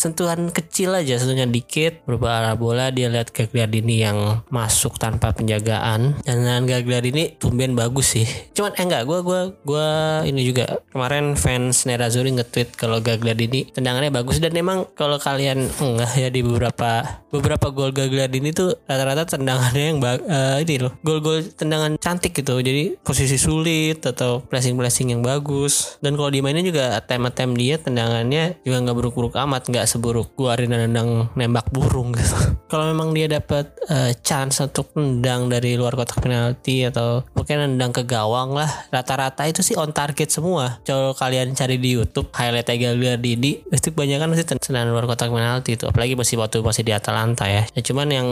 sentuhan 0.00 0.48
kecil 0.48 0.96
aja 0.96 1.20
sentuhan 1.20 1.52
dikit 1.52 2.00
berupa 2.08 2.40
arah 2.40 2.56
bola 2.56 2.88
dia 2.88 3.12
lihat 3.12 3.36
Gagliardini 3.36 4.00
yang 4.00 4.40
masuk 4.48 4.96
tanpa 4.96 5.36
penjagaan. 5.36 6.16
Dan 6.24 6.40
dengan 6.40 6.64
Gagliardini 6.64 7.36
tumben 7.36 7.76
bagus 7.76 8.16
sih. 8.16 8.24
Cuman 8.56 8.72
eh 8.80 8.84
enggak 8.88 9.04
gue 9.04 9.20
gue 9.20 9.40
gue 9.68 9.88
ini 10.32 10.40
juga 10.48 10.80
kemarin 10.88 11.36
fans 11.36 11.84
Nerazzurri 11.84 12.32
nge-tweet 12.32 12.80
kalau 12.80 13.04
Gagliardini 13.04 13.68
tendangannya 13.76 14.08
bagus. 14.08 14.40
Dan 14.40 14.56
memang 14.56 14.88
kalau 14.96 15.20
kalian 15.20 15.68
enggak 15.76 16.16
ya 16.16 16.32
di 16.32 16.40
beberapa 16.40 17.20
beberapa 17.28 17.68
gol 17.68 17.92
Gagliardini 17.92 18.56
tuh 18.56 18.80
rata-rata 18.88 19.36
tendangannya 19.36 19.84
yang 19.92 19.98
uh, 20.00 20.56
ini 20.64 20.80
loh 20.80 20.96
gol-gol 21.04 21.44
tendangan 21.44 22.00
cantik 22.00 22.32
gitu. 22.32 22.56
Jadi 22.56 22.96
posisi 23.04 23.36
sulit 23.36 24.00
atau 24.00 24.40
blessing-blessing 24.48 25.12
yang 25.12 25.20
bagus. 25.20 26.00
Dan 26.00 26.16
kalau 26.16 26.32
dimainin 26.32 26.64
juga 26.64 26.96
attempt-attempt 26.96 27.54
dia 27.60 27.76
tendangannya 27.76 28.56
juga 28.64 28.76
nggak 28.80 28.96
buruk-buruk 28.96 29.36
amat 29.36 29.68
nggak 29.68 29.89
seburuk 29.90 30.38
gua 30.38 30.54
Arina 30.54 30.78
nendang 30.78 31.34
nembak 31.34 31.74
burung 31.74 32.14
gitu. 32.14 32.38
Kalau 32.70 32.86
memang 32.94 33.10
dia 33.10 33.26
dapat 33.26 33.74
uh, 33.90 34.14
chance 34.22 34.62
untuk 34.62 34.94
nendang 34.94 35.50
dari 35.50 35.74
luar 35.74 35.98
kotak 35.98 36.22
penalti 36.22 36.86
atau 36.86 37.26
mungkin 37.34 37.74
nendang 37.74 37.90
ke 37.90 38.06
gawang 38.06 38.54
lah, 38.54 38.70
rata-rata 38.94 39.50
itu 39.50 39.66
sih 39.66 39.74
on 39.74 39.90
target 39.90 40.30
semua. 40.30 40.78
Kalau 40.86 41.10
kalian 41.18 41.58
cari 41.58 41.82
di 41.82 41.98
YouTube 41.98 42.30
highlight 42.30 42.70
Gagliardini, 42.70 43.66
pasti 43.66 43.90
kebanyakan 43.90 44.30
masih 44.30 44.46
tendangan 44.46 44.94
luar 44.94 45.10
kotak 45.10 45.34
penalti 45.34 45.74
itu. 45.74 45.90
Apalagi 45.90 46.14
masih 46.14 46.38
waktu 46.38 46.62
masih 46.62 46.86
di 46.86 46.94
Atalanta 46.94 47.50
ya. 47.50 47.66
ya 47.74 47.82
cuman 47.82 48.08
yang 48.14 48.28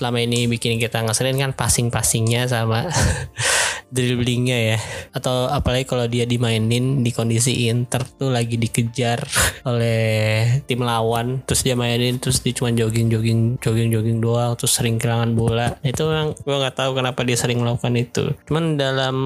selama 0.00 0.20
ini 0.20 0.44
bikin 0.50 0.76
kita 0.76 1.00
ngeselin 1.00 1.40
kan 1.40 1.52
passing-passingnya 1.56 2.44
sama 2.50 2.84
dribblingnya 3.94 4.58
ya 4.74 4.78
atau 5.10 5.50
apalagi 5.50 5.84
kalau 5.84 6.06
dia 6.06 6.24
dimainin 6.24 7.02
di 7.02 7.10
kondisi 7.10 7.66
Inter 7.66 8.06
tuh 8.06 8.30
lagi 8.30 8.54
dikejar 8.54 9.26
oleh 9.70 10.00
tim 10.64 10.80
lawan 10.98 11.42
terus 11.46 11.62
dia 11.62 11.78
mainin 11.78 12.18
terus 12.18 12.42
dia 12.42 12.50
cuma 12.50 12.74
jogging 12.74 13.06
jogging 13.06 13.40
jogging 13.62 13.88
jogging 13.94 14.18
doang 14.18 14.58
terus 14.58 14.74
sering 14.74 14.98
kehilangan 14.98 15.32
bola. 15.38 15.68
Itu 15.86 16.10
yang 16.10 16.34
gue 16.34 16.56
nggak 16.56 16.76
tahu 16.76 16.98
kenapa 16.98 17.22
dia 17.22 17.38
sering 17.38 17.62
melakukan 17.62 17.94
itu. 17.94 18.24
Cuman 18.50 18.74
dalam 18.74 19.16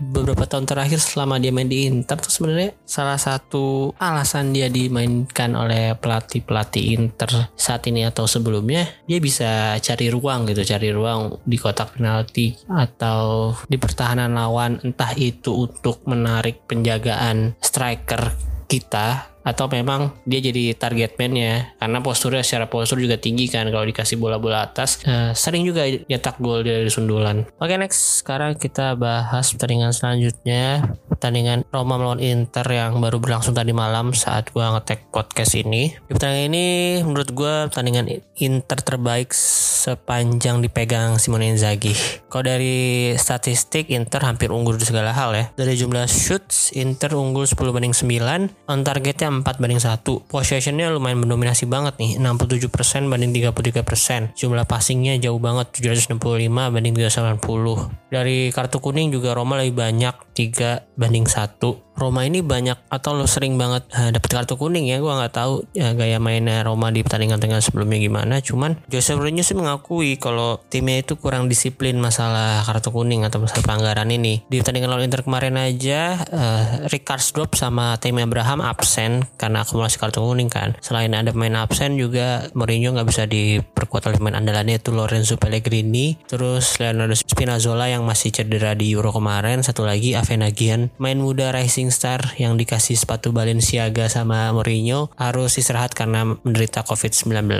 beberapa 0.00 0.48
tahun 0.48 0.64
terakhir 0.64 0.98
selama 1.02 1.36
dia 1.36 1.52
main 1.52 1.68
di 1.68 1.84
Inter 1.84 2.16
tuh 2.16 2.32
sebenarnya 2.32 2.72
salah 2.88 3.20
satu 3.20 3.92
alasan 4.00 4.56
dia 4.56 4.72
dimainkan 4.72 5.52
oleh 5.54 5.92
pelatih 5.98 6.42
pelatih 6.42 6.96
Inter 6.96 7.52
saat 7.54 7.84
ini 7.86 8.06
atau 8.08 8.24
sebelumnya 8.24 8.88
dia 9.04 9.18
bisa 9.18 9.76
cari 9.78 10.06
ruang 10.08 10.48
gitu 10.48 10.62
cari 10.64 10.88
ruang 10.90 11.42
di 11.44 11.56
kotak 11.58 11.98
penalti 11.98 12.54
atau 12.70 13.52
di 13.66 13.76
pertahanan 13.76 14.32
lawan 14.32 14.78
entah 14.82 15.12
itu 15.18 15.66
untuk 15.66 16.02
menarik 16.06 16.64
penjagaan 16.66 17.58
striker 17.58 18.34
kita 18.70 19.29
atau 19.40 19.66
memang 19.72 20.12
dia 20.28 20.44
jadi 20.44 20.76
target 20.76 21.16
man 21.16 21.32
ya 21.32 21.54
karena 21.80 21.98
posturnya 22.04 22.44
secara 22.44 22.68
postur 22.68 23.00
juga 23.00 23.16
tinggi 23.16 23.48
kan 23.48 23.64
kalau 23.72 23.84
dikasih 23.88 24.20
bola-bola 24.20 24.68
atas. 24.68 25.00
Uh, 25.02 25.32
sering 25.32 25.64
juga 25.64 25.88
nyetak 25.88 26.36
gol 26.38 26.60
dari 26.60 26.88
sundulan. 26.92 27.48
Oke 27.56 27.74
next. 27.80 28.20
Sekarang 28.20 28.56
kita 28.56 28.94
bahas 29.00 29.52
pertandingan 29.56 29.96
selanjutnya. 29.96 30.84
Pertandingan 31.08 31.64
Roma 31.72 31.96
melawan 31.96 32.20
Inter 32.20 32.64
yang 32.68 33.00
baru 33.00 33.20
berlangsung 33.20 33.56
tadi 33.56 33.72
malam 33.72 34.12
saat 34.12 34.52
gua 34.52 34.76
ngetek 34.76 35.08
podcast 35.12 35.56
ini. 35.56 35.92
Di 36.08 36.12
pertandingan 36.12 36.46
ini 36.52 36.66
menurut 37.04 37.30
gua 37.32 37.68
pertandingan 37.72 38.08
Inter 38.40 38.78
terbaik 38.80 39.32
sepanjang 39.80 40.60
dipegang 40.60 41.16
Simone 41.16 41.56
Inzaghi. 41.56 41.96
Kalau 42.28 42.44
dari 42.44 43.12
statistik 43.16 43.88
Inter 43.88 44.20
hampir 44.24 44.52
unggul 44.52 44.76
di 44.76 44.84
segala 44.84 45.16
hal 45.16 45.32
ya. 45.32 45.44
Dari 45.56 45.76
jumlah 45.76 46.04
shoots 46.04 46.76
Inter 46.76 47.16
unggul 47.16 47.48
10 47.48 47.56
banding 47.72 47.96
9 47.96 48.68
on 48.68 48.80
targetnya 48.84 49.30
4 49.42 49.60
banding 49.60 49.80
1. 49.80 50.04
Possessionnya 50.28 50.92
lumayan 50.92 51.20
mendominasi 51.24 51.66
banget 51.66 51.96
nih, 52.00 52.20
67% 52.20 53.10
banding 53.10 53.32
33%. 53.32 54.36
Jumlah 54.36 54.64
passingnya 54.68 55.18
jauh 55.18 55.40
banget, 55.40 55.72
765 55.76 56.70
banding 56.70 56.94
390. 56.94 58.10
Dari 58.10 58.52
kartu 58.54 58.78
kuning 58.78 59.10
juga 59.10 59.32
Roma 59.32 59.60
lebih 59.60 59.80
banyak, 59.80 60.14
3 60.32 60.84
banding 60.96 61.26
1. 61.26 61.90
Roma 62.00 62.24
ini 62.24 62.40
banyak 62.40 62.88
atau 62.88 63.12
lo 63.12 63.28
sering 63.28 63.60
banget 63.60 63.84
uh, 63.92 64.08
eh, 64.08 64.10
dapat 64.16 64.30
kartu 64.32 64.56
kuning 64.56 64.88
ya 64.88 64.96
gue 65.04 65.12
nggak 65.12 65.36
tahu 65.36 65.68
ya, 65.76 65.92
gaya 65.92 66.16
mainnya 66.16 66.64
Roma 66.64 66.88
di 66.88 67.04
pertandingan 67.04 67.36
dengan 67.36 67.60
sebelumnya 67.60 68.00
gimana 68.00 68.40
cuman 68.40 68.80
Jose 68.88 69.12
Mourinho 69.12 69.44
sih 69.44 69.52
mengakui 69.52 70.16
kalau 70.16 70.64
timnya 70.72 71.04
itu 71.04 71.20
kurang 71.20 71.52
disiplin 71.52 72.00
masalah 72.00 72.64
kartu 72.64 72.88
kuning 72.88 73.28
atau 73.28 73.44
masalah 73.44 73.60
pelanggaran 73.60 74.08
ini 74.08 74.40
di 74.48 74.64
pertandingan 74.64 74.88
lawan 74.96 75.04
Inter 75.12 75.20
kemarin 75.20 75.60
aja 75.60 76.16
uh, 76.32 76.88
Ricard 76.88 77.20
Drop 77.36 77.52
sama 77.52 78.00
Tammy 78.00 78.24
Abraham 78.24 78.64
absen 78.64 79.19
karena 79.36 79.62
akumulasi 79.64 79.96
kartu 80.00 80.22
kuning 80.22 80.48
kan 80.52 80.76
selain 80.84 81.12
ada 81.12 81.34
pemain 81.34 81.64
absen 81.64 81.96
juga 81.96 82.48
Mourinho 82.54 82.94
nggak 82.94 83.08
bisa 83.08 83.24
diperkuat 83.26 84.08
oleh 84.10 84.18
pemain 84.18 84.38
andalannya 84.38 84.80
itu 84.80 84.90
Lorenzo 84.94 85.40
Pellegrini 85.40 86.18
terus 86.28 86.78
Leonardo 86.80 87.16
Spinazzola 87.16 87.90
yang 87.90 88.06
masih 88.06 88.30
cedera 88.32 88.72
di 88.76 88.92
Euro 88.92 89.10
kemarin 89.10 89.60
satu 89.62 89.84
lagi 89.84 90.14
Avenagian 90.16 90.92
main 90.96 91.20
muda 91.20 91.50
Rising 91.50 91.92
Star 91.92 92.36
yang 92.40 92.56
dikasih 92.56 92.96
sepatu 92.96 93.32
Balenciaga 93.34 94.06
sama 94.06 94.52
Mourinho 94.52 95.12
harus 95.16 95.56
istirahat 95.56 95.92
karena 95.96 96.24
menderita 96.24 96.84
COVID-19. 96.84 97.50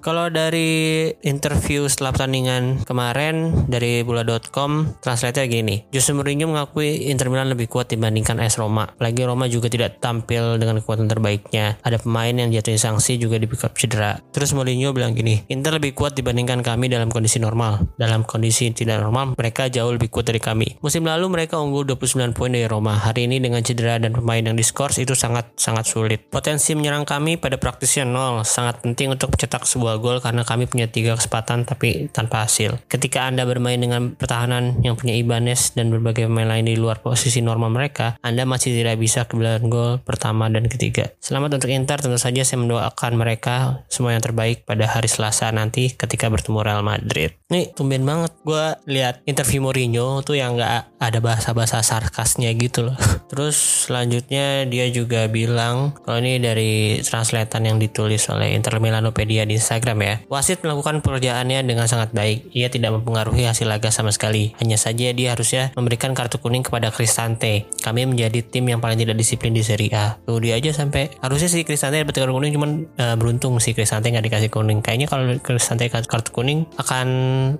Kalau 0.00 0.26
dari 0.28 1.10
interview 1.24 1.88
setelah 1.88 2.12
pertandingan 2.12 2.84
kemarin 2.84 3.66
dari 3.66 4.04
bola.com, 4.04 5.00
translate 5.00 5.48
gini. 5.48 5.86
Jose 5.90 6.12
Mourinho 6.12 6.50
mengakui 6.50 7.08
Inter 7.08 7.32
Milan 7.32 7.52
lebih 7.52 7.70
kuat 7.70 7.88
dibandingkan 7.92 8.40
AS 8.42 8.60
Roma. 8.60 8.90
Lagi 9.00 9.22
Roma 9.24 9.48
juga 9.48 9.72
tidak 9.72 9.98
tampil 10.02 10.60
dengan 10.60 10.80
kekuatan 10.80 11.05
terbaiknya. 11.06 11.78
Ada 11.82 12.02
pemain 12.02 12.34
yang 12.34 12.50
jatuhin 12.52 12.78
sanksi 12.78 13.18
juga 13.18 13.38
di 13.38 13.46
backup 13.46 13.74
cedera. 13.78 14.18
Terus 14.30 14.52
Mourinho 14.52 14.92
bilang 14.92 15.14
gini, 15.14 15.42
Inter 15.48 15.78
lebih 15.78 15.96
kuat 15.96 16.14
dibandingkan 16.14 16.62
kami 16.62 16.90
dalam 16.90 17.08
kondisi 17.08 17.40
normal. 17.42 17.96
Dalam 17.98 18.22
kondisi 18.22 18.70
tidak 18.70 19.02
normal, 19.02 19.34
mereka 19.34 19.66
jauh 19.70 19.90
lebih 19.90 20.10
kuat 20.10 20.28
dari 20.30 20.40
kami. 20.42 20.78
Musim 20.80 21.06
lalu 21.06 21.26
mereka 21.30 21.58
unggul 21.60 21.86
29 21.86 22.34
poin 22.34 22.50
dari 22.50 22.66
Roma. 22.66 22.98
Hari 22.98 23.28
ini 23.28 23.42
dengan 23.42 23.60
cedera 23.60 24.00
dan 24.00 24.16
pemain 24.16 24.40
yang 24.40 24.56
diskors 24.56 24.96
itu 24.96 25.12
sangat 25.12 25.52
sangat 25.60 25.84
sulit. 25.86 26.26
Potensi 26.32 26.72
menyerang 26.72 27.04
kami 27.04 27.36
pada 27.36 27.60
praktisnya 27.60 28.08
nol, 28.08 28.42
sangat 28.46 28.80
penting 28.80 29.12
untuk 29.12 29.36
mencetak 29.36 29.68
sebuah 29.68 30.00
gol 30.00 30.18
karena 30.24 30.42
kami 30.46 30.64
punya 30.64 30.88
tiga 30.88 31.18
kesempatan 31.18 31.68
tapi 31.68 32.08
tanpa 32.08 32.48
hasil. 32.48 32.80
Ketika 32.88 33.28
Anda 33.28 33.44
bermain 33.44 33.76
dengan 33.76 34.16
pertahanan 34.16 34.80
yang 34.80 34.96
punya 34.96 35.12
Ibanez 35.12 35.76
dan 35.76 35.92
berbagai 35.92 36.24
pemain 36.24 36.48
lain 36.48 36.64
di 36.64 36.80
luar 36.80 37.04
posisi 37.04 37.44
normal 37.44 37.68
mereka, 37.68 38.16
Anda 38.24 38.48
masih 38.48 38.72
tidak 38.72 38.96
bisa 38.96 39.28
kebelan 39.28 39.68
gol 39.68 40.00
pertama 40.00 40.48
dan 40.48 40.64
ketiga. 40.72 40.95
Selamat 41.20 41.60
untuk 41.60 41.68
Inter, 41.68 41.98
tentu 42.00 42.16
saja 42.16 42.46
saya 42.46 42.62
mendoakan 42.62 43.12
mereka 43.18 43.84
semua 43.90 44.16
yang 44.16 44.24
terbaik 44.24 44.64
pada 44.64 44.88
hari 44.88 45.10
Selasa 45.10 45.52
nanti 45.52 45.92
ketika 45.92 46.32
bertemu 46.32 46.58
Real 46.64 46.82
Madrid. 46.86 47.36
Nih, 47.52 47.70
tumben 47.76 48.02
banget 48.02 48.32
gue 48.42 48.64
lihat 48.90 49.22
interview 49.22 49.62
Mourinho 49.62 50.22
tuh 50.24 50.38
yang 50.38 50.56
nggak 50.56 50.98
ada 50.98 51.18
bahasa-bahasa 51.20 51.82
sarkasnya 51.84 52.50
gitu 52.56 52.90
loh. 52.90 52.96
Terus 53.30 53.86
selanjutnya 53.86 54.64
dia 54.66 54.86
juga 54.90 55.26
bilang 55.26 55.94
kalau 56.06 56.22
ini 56.22 56.38
dari 56.38 56.98
translatean 57.02 57.66
yang 57.66 57.78
ditulis 57.78 58.26
oleh 58.30 58.54
Inter 58.54 58.78
Milanopedia 58.78 59.42
di 59.46 59.58
Instagram 59.58 59.98
ya. 60.02 60.14
Wasit 60.30 60.62
melakukan 60.62 61.02
pekerjaannya 61.02 61.66
dengan 61.66 61.86
sangat 61.90 62.14
baik. 62.14 62.50
Ia 62.54 62.70
tidak 62.70 62.98
mempengaruhi 63.02 63.46
hasil 63.46 63.66
laga 63.66 63.90
sama 63.90 64.14
sekali. 64.14 64.54
Hanya 64.62 64.78
saja 64.78 65.10
dia 65.10 65.34
harusnya 65.34 65.74
memberikan 65.74 66.14
kartu 66.14 66.38
kuning 66.38 66.62
kepada 66.62 66.94
Cristante. 66.94 67.66
Kami 67.82 68.06
menjadi 68.06 68.42
tim 68.46 68.66
yang 68.66 68.78
paling 68.78 68.98
tidak 68.98 69.18
disiplin 69.18 69.54
di 69.54 69.66
Serie 69.66 69.90
A. 69.94 70.18
Tuh 70.22 70.38
dia 70.38 70.58
aja 70.58 70.70
sampai 70.86 71.10
harusnya 71.18 71.50
si 71.50 71.66
Cristante 71.66 71.98
dapat 71.98 72.14
kartu 72.14 72.30
kuning 72.30 72.54
cuman 72.54 72.70
uh, 72.96 73.14
beruntung 73.18 73.58
si 73.58 73.74
Cristante 73.74 74.08
nggak 74.08 74.26
dikasih 74.30 74.50
kuning. 74.54 74.78
Kayaknya 74.80 75.06
kalau 75.10 75.24
Cristante 75.42 75.90
kartu 75.90 76.30
kuning 76.30 76.70
akan 76.78 77.08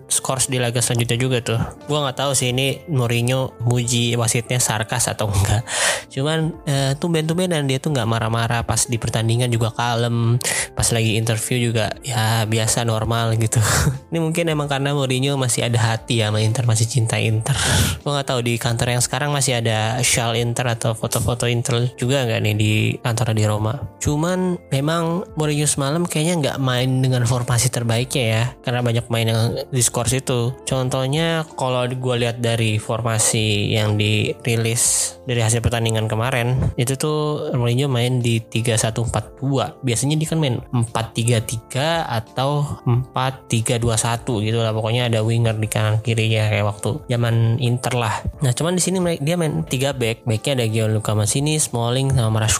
skors 0.06 0.46
di 0.46 0.62
laga 0.62 0.78
selanjutnya 0.78 1.18
juga 1.18 1.38
tuh. 1.42 1.58
Gue 1.90 1.98
nggak 1.98 2.16
tahu 2.16 2.32
sih 2.32 2.54
ini 2.54 2.86
Mourinho 2.86 3.58
muji 3.66 4.14
wasitnya 4.14 4.62
sarkas 4.62 5.10
atau 5.10 5.26
enggak. 5.26 5.66
Cuman 6.14 6.54
uh, 6.64 6.92
tumben-tumben 6.96 7.50
dan 7.50 7.66
dia 7.66 7.82
tuh 7.82 7.90
nggak 7.90 8.06
marah-marah 8.06 8.62
pas 8.62 8.86
di 8.86 8.96
pertandingan 8.96 9.50
juga 9.50 9.74
kalem. 9.74 10.38
Pas 10.78 10.88
lagi 10.94 11.18
interview 11.18 11.72
juga 11.72 11.92
ya 12.06 12.46
biasa 12.46 12.86
normal 12.86 13.34
gitu. 13.42 13.58
ini 14.14 14.22
mungkin 14.22 14.46
emang 14.46 14.70
karena 14.70 14.94
Mourinho 14.94 15.34
masih 15.34 15.66
ada 15.66 15.82
hati 15.82 16.22
ya 16.22 16.30
sama 16.30 16.38
Inter 16.40 16.64
masih 16.64 16.86
cinta 16.86 17.18
Inter. 17.18 17.58
Gue 18.06 18.14
nggak 18.14 18.28
tahu 18.30 18.40
di 18.46 18.54
kantor 18.56 18.96
yang 18.96 19.02
sekarang 19.02 19.34
masih 19.34 19.58
ada 19.58 19.98
shawl 20.00 20.38
Inter 20.38 20.70
atau 20.70 20.94
foto-foto 20.94 21.50
Inter 21.50 21.90
juga 21.98 22.22
nggak 22.22 22.40
nih 22.46 22.54
di 22.54 22.72
di 23.16 23.48
Roma. 23.48 23.80
Cuman 24.02 24.60
memang 24.68 25.24
Mourinho 25.40 25.64
semalam 25.64 26.04
kayaknya 26.04 26.34
nggak 26.36 26.58
main 26.60 27.00
dengan 27.00 27.24
formasi 27.24 27.72
terbaiknya 27.72 28.24
ya 28.26 28.44
karena 28.60 28.84
banyak 28.84 29.06
main 29.08 29.26
yang 29.32 29.40
diskors 29.72 30.12
itu. 30.12 30.52
Contohnya 30.68 31.48
kalau 31.56 31.86
gue 31.88 32.16
lihat 32.20 32.44
dari 32.44 32.76
formasi 32.76 33.72
yang 33.72 33.96
dirilis 33.96 35.16
dari 35.24 35.40
hasil 35.40 35.64
pertandingan 35.64 36.10
kemarin 36.10 36.74
itu 36.76 36.98
tuh 36.98 37.48
Mourinho 37.56 37.88
main 37.88 38.20
di 38.20 38.42
3-1-4-2. 38.44 39.80
Biasanya 39.80 40.20
dia 40.20 40.28
kan 40.28 40.38
main 40.42 40.60
4-3-3 40.74 42.04
atau 42.04 42.82
4-3-2-1 42.84 44.44
gitu 44.44 44.58
lah. 44.60 44.74
Pokoknya 44.76 45.08
ada 45.08 45.24
winger 45.24 45.56
di 45.56 45.68
kanan 45.70 46.02
kirinya 46.02 46.50
kayak 46.50 46.66
waktu 46.66 47.00
zaman 47.08 47.56
Inter 47.62 47.94
lah. 47.94 48.20
Nah 48.42 48.50
cuman 48.50 48.76
di 48.76 48.82
sini 48.82 48.98
dia 49.22 49.38
main 49.38 49.62
3 49.62 49.96
back. 49.96 50.26
Backnya 50.26 50.60
ada 50.60 50.66
Gianluca 50.66 51.14
Massini, 51.14 51.56
Smalling 51.62 52.10
sama 52.10 52.42
Marash. 52.42 52.56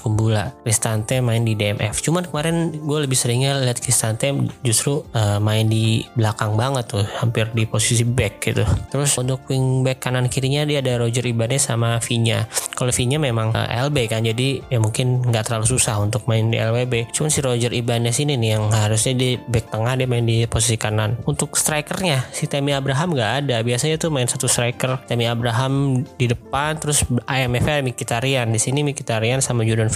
Cristante 0.63 1.19
main 1.23 1.43
di 1.43 1.55
DMF. 1.57 2.03
Cuman 2.03 2.27
kemarin 2.29 2.75
gue 2.75 2.99
lebih 3.03 3.17
seringnya 3.17 3.59
lihat 3.63 3.79
Cristante 3.81 4.31
justru 4.63 5.03
uh, 5.15 5.39
main 5.39 5.67
di 5.67 6.05
belakang 6.15 6.55
banget 6.55 6.91
tuh 6.93 7.05
hampir 7.23 7.49
di 7.55 7.65
posisi 7.65 8.05
back 8.05 8.35
gitu. 8.43 8.65
Terus 8.93 9.13
untuk 9.19 9.47
wing 9.49 9.87
back 9.87 10.03
kanan 10.03 10.29
kirinya 10.31 10.67
dia 10.67 10.83
ada 10.83 11.01
Roger 11.01 11.25
Ibanez 11.25 11.67
sama 11.67 11.99
Vinya 12.03 12.47
kalau 12.77 12.93
Vinya 12.93 13.17
memang 13.17 13.57
uh, 13.57 13.65
eh, 13.65 13.89
LB 13.89 13.97
kan 14.13 14.21
jadi 14.21 14.61
ya 14.69 14.79
mungkin 14.79 15.25
nggak 15.25 15.49
terlalu 15.49 15.67
susah 15.67 15.97
untuk 15.97 16.29
main 16.29 16.53
di 16.53 16.61
LWB 16.61 17.09
cuman 17.09 17.31
si 17.33 17.41
Roger 17.41 17.73
Ibanez 17.73 18.21
ini 18.21 18.37
nih 18.37 18.51
yang 18.59 18.69
harusnya 18.69 19.17
di 19.17 19.41
back 19.41 19.73
tengah 19.73 19.97
dia 19.97 20.09
main 20.09 20.25
di 20.27 20.45
posisi 20.45 20.77
kanan. 20.77 21.17
Untuk 21.25 21.57
strikernya 21.57 22.29
si 22.31 22.45
Temi 22.45 22.77
Abraham 22.77 23.17
nggak 23.17 23.33
ada. 23.45 23.57
Biasanya 23.65 23.97
tuh 23.97 24.13
main 24.13 24.29
satu 24.29 24.47
striker. 24.47 25.01
Temi 25.09 25.25
Abraham 25.25 26.05
di 26.21 26.27
depan 26.29 26.77
terus 26.77 27.03
IMF-nya 27.27 27.81
Mikitarian 27.81 28.49
di 28.53 28.61
sini 28.61 28.85
Mikitarian 28.85 29.41
sama 29.41 29.65
Jordan 29.65 29.89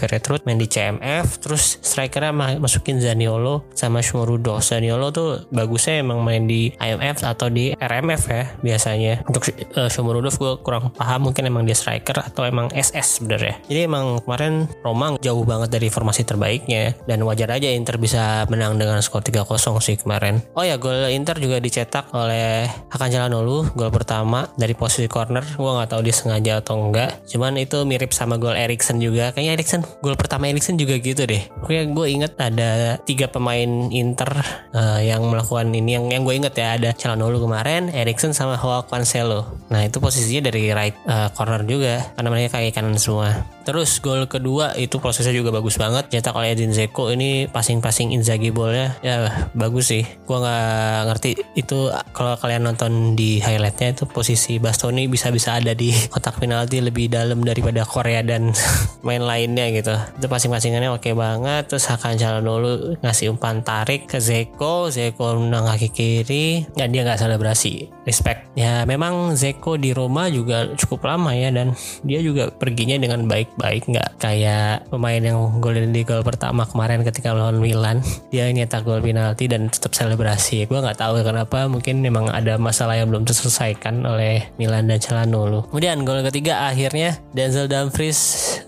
Main 0.46 0.58
di 0.60 0.68
CMF 0.70 1.40
terus 1.42 1.78
strikernya 1.82 2.32
masukin 2.60 3.00
Zaniolo 3.02 3.68
sama 3.76 4.00
Shmorudo 4.00 4.60
Zaniolo 4.62 5.10
tuh 5.10 5.44
bagusnya 5.50 6.00
emang 6.00 6.22
main 6.22 6.46
di 6.46 6.70
IMF 6.78 7.26
atau 7.26 7.50
di 7.50 7.74
RMF 7.74 8.22
ya 8.30 8.44
biasanya 8.62 9.26
untuk 9.26 9.50
uh, 9.76 9.90
Shomurodov 9.90 10.36
gue 10.38 10.52
kurang 10.62 10.94
paham 10.94 11.30
mungkin 11.30 11.50
emang 11.50 11.66
dia 11.66 11.74
striker 11.76 12.16
atau 12.22 12.46
emang 12.46 12.70
SS 12.70 13.20
sebenarnya. 13.20 13.58
Jadi 13.66 13.80
emang 13.84 14.22
kemarin 14.22 14.70
Roma 14.86 15.18
jauh 15.18 15.42
banget 15.42 15.74
dari 15.74 15.90
formasi 15.90 16.22
terbaiknya 16.22 16.94
dan 17.04 17.20
wajar 17.26 17.50
aja 17.50 17.66
Inter 17.66 17.98
bisa 17.98 18.46
menang 18.46 18.78
dengan 18.78 19.02
skor 19.02 19.26
3-0 19.26 19.44
sih 19.82 19.98
kemarin. 19.98 20.40
Oh 20.54 20.62
ya 20.62 20.78
gol 20.78 21.10
Inter 21.10 21.36
juga 21.42 21.58
dicetak 21.58 22.14
oleh 22.14 22.70
Hakan 22.94 23.10
Calhanoglu 23.10 23.74
gol 23.74 23.90
pertama 23.90 24.46
dari 24.54 24.78
posisi 24.78 25.10
corner. 25.10 25.42
Gua 25.58 25.82
nggak 25.82 25.90
tahu 25.90 26.00
dia 26.06 26.14
sengaja 26.14 26.52
atau 26.62 26.78
enggak. 26.78 27.26
Cuman 27.26 27.58
itu 27.58 27.82
mirip 27.82 28.14
sama 28.14 28.38
gol 28.38 28.54
Erikson 28.54 29.02
juga. 29.02 29.34
Kayaknya 29.34 29.52
Erikson 29.58 29.82
gol 30.00 30.14
pertama 30.14 30.29
Erikson 30.38 30.78
juga 30.78 30.94
gitu 31.02 31.26
deh. 31.26 31.42
Oke 31.66 31.82
gue 31.90 32.06
inget 32.06 32.38
ada 32.38 33.02
tiga 33.02 33.26
pemain 33.26 33.90
Inter 33.90 34.30
uh, 34.70 35.02
yang 35.02 35.26
melakukan 35.26 35.74
ini 35.74 35.98
yang 35.98 36.06
yang 36.10 36.22
gue 36.22 36.34
inget 36.38 36.54
ya 36.54 36.78
ada 36.78 36.90
Calhanoglu 36.94 37.42
kemarin, 37.42 37.90
Erikson 37.90 38.30
sama 38.30 38.54
Joao 38.54 38.86
Cancelo. 38.86 39.58
Nah 39.74 39.82
itu 39.82 39.98
posisinya 39.98 40.50
dari 40.50 40.70
right 40.70 40.96
uh, 41.10 41.34
corner 41.34 41.66
juga 41.66 42.14
karena 42.14 42.28
mereka 42.30 42.58
kayak 42.58 42.78
kanan 42.78 42.94
semua. 42.94 43.42
Terus 43.66 44.02
gol 44.02 44.26
kedua 44.26 44.74
itu 44.78 44.98
prosesnya 44.98 45.34
juga 45.34 45.54
bagus 45.54 45.78
banget. 45.78 46.10
Cetak 46.10 46.34
oleh 46.34 46.54
Edin 46.54 46.74
Zeko 46.74 47.10
ini 47.12 47.46
passing-passing 47.50 48.10
Inzaghi 48.14 48.50
bolnya 48.50 48.98
ya 49.02 49.46
bagus 49.54 49.94
sih. 49.94 50.02
Gua 50.26 50.42
nggak 50.42 51.02
ngerti 51.10 51.30
itu 51.58 51.90
kalau 52.14 52.34
kalian 52.38 52.66
nonton 52.66 53.14
di 53.14 53.38
highlightnya 53.38 53.94
itu 53.94 54.04
posisi 54.10 54.58
Bastoni 54.58 55.06
bisa-bisa 55.06 55.58
ada 55.58 55.74
di 55.74 55.94
kotak 56.12 56.42
penalti 56.42 56.82
lebih 56.82 57.10
dalam 57.10 57.42
daripada 57.46 57.86
Korea 57.86 58.22
dan 58.26 58.50
main 59.06 59.22
lainnya 59.22 59.70
gitu. 59.70 59.94
Itu 60.16 60.26
passing-passingannya 60.26 60.90
oke 60.94 61.10
banget. 61.14 61.70
Terus 61.70 61.86
Hakan 61.90 62.16
dulu 62.40 62.96
ngasih 63.04 63.30
umpan 63.34 63.60
tarik 63.60 64.08
ke 64.08 64.18
Zeko, 64.18 64.88
Zeko 64.88 65.36
menang 65.38 65.68
kaki 65.70 65.88
kiri 65.92 66.46
dan 66.74 66.90
dia 66.90 67.04
nggak 67.04 67.20
selebrasi. 67.20 67.90
Respect. 68.06 68.54
Ya 68.56 68.82
memang 68.88 69.36
Zeko 69.36 69.76
di 69.76 69.94
Roma 69.94 70.26
juga 70.32 70.70
cukup 70.74 71.06
lama 71.06 71.34
ya 71.36 71.52
dan 71.52 71.76
dia 72.02 72.20
juga 72.24 72.48
perginya 72.50 72.96
dengan 72.96 73.28
baik 73.28 73.60
baik 73.60 73.90
nggak 73.92 74.10
kayak 74.16 74.88
pemain 74.88 75.20
yang 75.20 75.60
golin 75.60 75.92
di 75.92 76.02
gol 76.06 76.24
pertama 76.24 76.64
kemarin 76.64 77.04
ketika 77.04 77.36
melawan 77.36 77.60
Milan 77.60 78.00
dia 78.32 78.48
nyetak 78.48 78.86
gol 78.86 79.04
penalti 79.04 79.50
dan 79.50 79.68
tetap 79.68 79.92
selebrasi 79.92 80.64
gue 80.64 80.78
nggak 80.80 80.98
tahu 80.98 81.20
kenapa 81.20 81.68
mungkin 81.68 82.00
memang 82.00 82.32
ada 82.32 82.56
masalah 82.56 82.96
yang 82.96 83.12
belum 83.12 83.28
terselesaikan 83.28 84.04
oleh 84.08 84.48
Milan 84.56 84.88
dan 84.88 84.98
Calhanoglu 85.02 85.68
kemudian 85.68 86.02
gol 86.08 86.24
ketiga 86.24 86.68
akhirnya 86.68 87.20
Denzel 87.36 87.68
Dumfries 87.68 88.20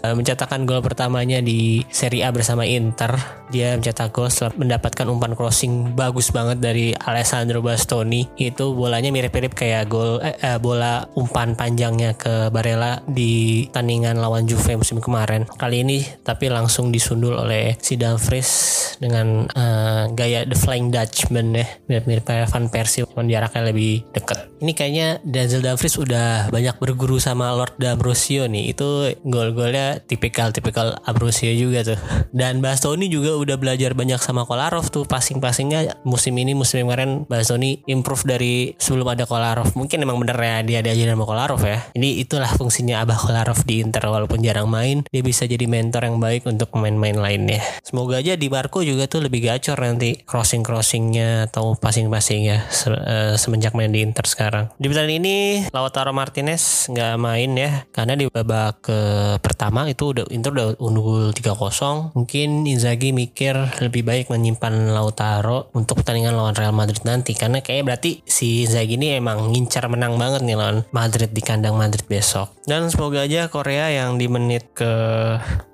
uh, 0.05 0.13
mencetakkan 0.13 0.69
gol 0.69 0.85
pertamanya 0.85 1.32
di 1.41 1.81
Serie 1.89 2.27
A 2.27 2.35
bersama 2.35 2.69
Inter 2.69 3.17
dia 3.53 3.77
mencetak 3.77 4.12
gol 4.12 4.33
setelah 4.33 4.57
mendapatkan 4.57 5.07
umpan 5.09 5.37
crossing 5.37 5.93
bagus 5.93 6.33
banget 6.33 6.59
dari 6.59 6.97
Alessandro 6.97 7.61
Bastoni 7.61 8.25
itu 8.41 8.73
bolanya 8.73 9.12
mirip-mirip 9.12 9.53
kayak 9.53 9.93
gol 9.93 10.19
eh, 10.25 10.37
eh, 10.41 10.57
bola 10.57 11.05
umpan 11.17 11.53
panjangnya 11.53 12.17
ke 12.17 12.49
Barella 12.49 13.05
di 13.05 13.65
tandingan 13.69 14.17
lawan 14.19 14.49
Juve 14.49 14.81
musim 14.81 14.99
kemarin. 14.99 15.45
Kali 15.47 15.85
ini 15.85 16.03
tapi 16.25 16.49
langsung 16.49 16.89
disundul 16.89 17.37
oleh 17.37 17.77
si 17.79 18.01
Dumfries 18.01 18.51
dengan 18.99 19.47
uh, 19.53 20.09
gaya 20.11 20.49
The 20.49 20.57
Flying 20.57 20.89
Dutchman 20.89 21.55
ya. 21.55 21.67
Mirip-mirip 21.87 22.25
kayak 22.25 22.51
Van 22.51 22.67
Persie, 22.73 23.05
cuman 23.07 23.29
jaraknya 23.29 23.62
lebih 23.69 24.07
dekat. 24.17 24.49
Ini 24.62 24.73
kayaknya 24.73 25.07
Denzel 25.23 25.62
Dumfries 25.62 25.99
udah 25.99 26.49
banyak 26.49 26.79
berguru 26.79 27.19
sama 27.19 27.53
Lord 27.53 27.77
D'Ambrosio 27.79 28.47
nih. 28.47 28.73
Itu 28.73 29.12
gol-golnya 29.27 30.01
tipikal-tipikal 30.03 31.03
Ambrosio 31.23 31.55
juga 31.55 31.87
tuh. 31.87 31.99
Dan 32.35 32.59
Bastoni 32.59 33.07
juga 33.07 33.38
udah 33.38 33.55
belajar 33.55 33.95
banyak 33.95 34.19
sama 34.19 34.43
Kolarov 34.43 34.91
tuh. 34.91 35.07
Passing-passingnya 35.07 36.02
musim 36.02 36.35
ini, 36.35 36.59
musim 36.59 36.83
kemarin 36.83 37.23
Bastoni 37.31 37.79
improve 37.87 38.26
dari 38.26 38.75
sebelum 38.75 39.14
ada 39.14 39.23
Kolarov. 39.31 39.79
Mungkin 39.79 40.02
emang 40.02 40.19
bener 40.19 40.35
ya 40.43 40.57
dia 40.67 40.81
diajarin 40.83 41.14
sama 41.14 41.26
Kolarov 41.31 41.62
ya. 41.62 41.79
Ini 41.95 42.19
itulah 42.19 42.50
fungsinya 42.50 43.07
Abah 43.07 43.23
Kolarov 43.23 43.62
di 43.62 43.85
Inter 43.85 44.02
walaupun 44.09 44.43
jarang 44.43 44.73
main 44.73 45.05
dia 45.12 45.21
bisa 45.21 45.45
jadi 45.45 45.69
mentor 45.69 46.09
yang 46.09 46.17
baik 46.17 46.49
untuk 46.49 46.73
pemain-pemain 46.73 47.21
lainnya 47.21 47.61
semoga 47.85 48.25
aja 48.25 48.33
di 48.41 48.49
Marco 48.49 48.81
juga 48.81 49.05
tuh 49.05 49.29
lebih 49.29 49.45
gacor 49.45 49.76
nanti 49.76 50.17
crossing 50.25 50.64
crossingnya 50.64 51.52
atau 51.52 51.76
passing 51.76 52.09
passingnya 52.09 52.64
se 52.73 52.88
uh, 52.88 53.37
semenjak 53.37 53.76
main 53.76 53.93
di 53.93 54.00
Inter 54.00 54.25
sekarang 54.25 54.73
di 54.81 54.88
pertandingan 54.88 55.21
ini 55.21 55.37
Lautaro 55.69 56.17
Martinez 56.17 56.88
nggak 56.88 57.14
main 57.21 57.50
ya 57.52 57.85
karena 57.93 58.17
di 58.17 58.25
babak 58.33 58.81
ke 58.81 58.99
pertama 59.45 59.85
itu 59.85 60.17
udah 60.17 60.25
Inter 60.33 60.57
udah 60.57 60.69
unggul 60.81 61.12
3-0 61.33 62.16
mungkin 62.16 62.64
Inzaghi 62.64 63.12
mikir 63.12 63.54
lebih 63.81 64.02
baik 64.07 64.26
menyimpan 64.33 64.95
Lautaro 64.95 65.69
untuk 65.76 66.00
pertandingan 66.00 66.37
lawan 66.37 66.57
Real 66.57 66.75
Madrid 66.75 67.02
nanti. 67.04 67.37
Karena 67.37 67.61
kayak 67.61 67.85
berarti 67.87 68.25
si 68.25 68.64
Inzaghi 68.64 68.97
ini 68.97 69.16
emang 69.16 69.52
ngincar 69.52 69.88
menang 69.88 70.16
banget 70.16 70.45
nih 70.45 70.57
lawan 70.57 70.85
Madrid 70.92 71.31
di 71.33 71.42
kandang 71.45 71.76
Madrid 71.76 72.04
besok. 72.07 72.52
Dan 72.62 72.88
semoga 72.95 73.26
aja 73.26 73.50
Korea 73.50 73.90
yang 73.90 74.23
di 74.23 74.31
menit 74.31 74.71
ke 74.71 74.92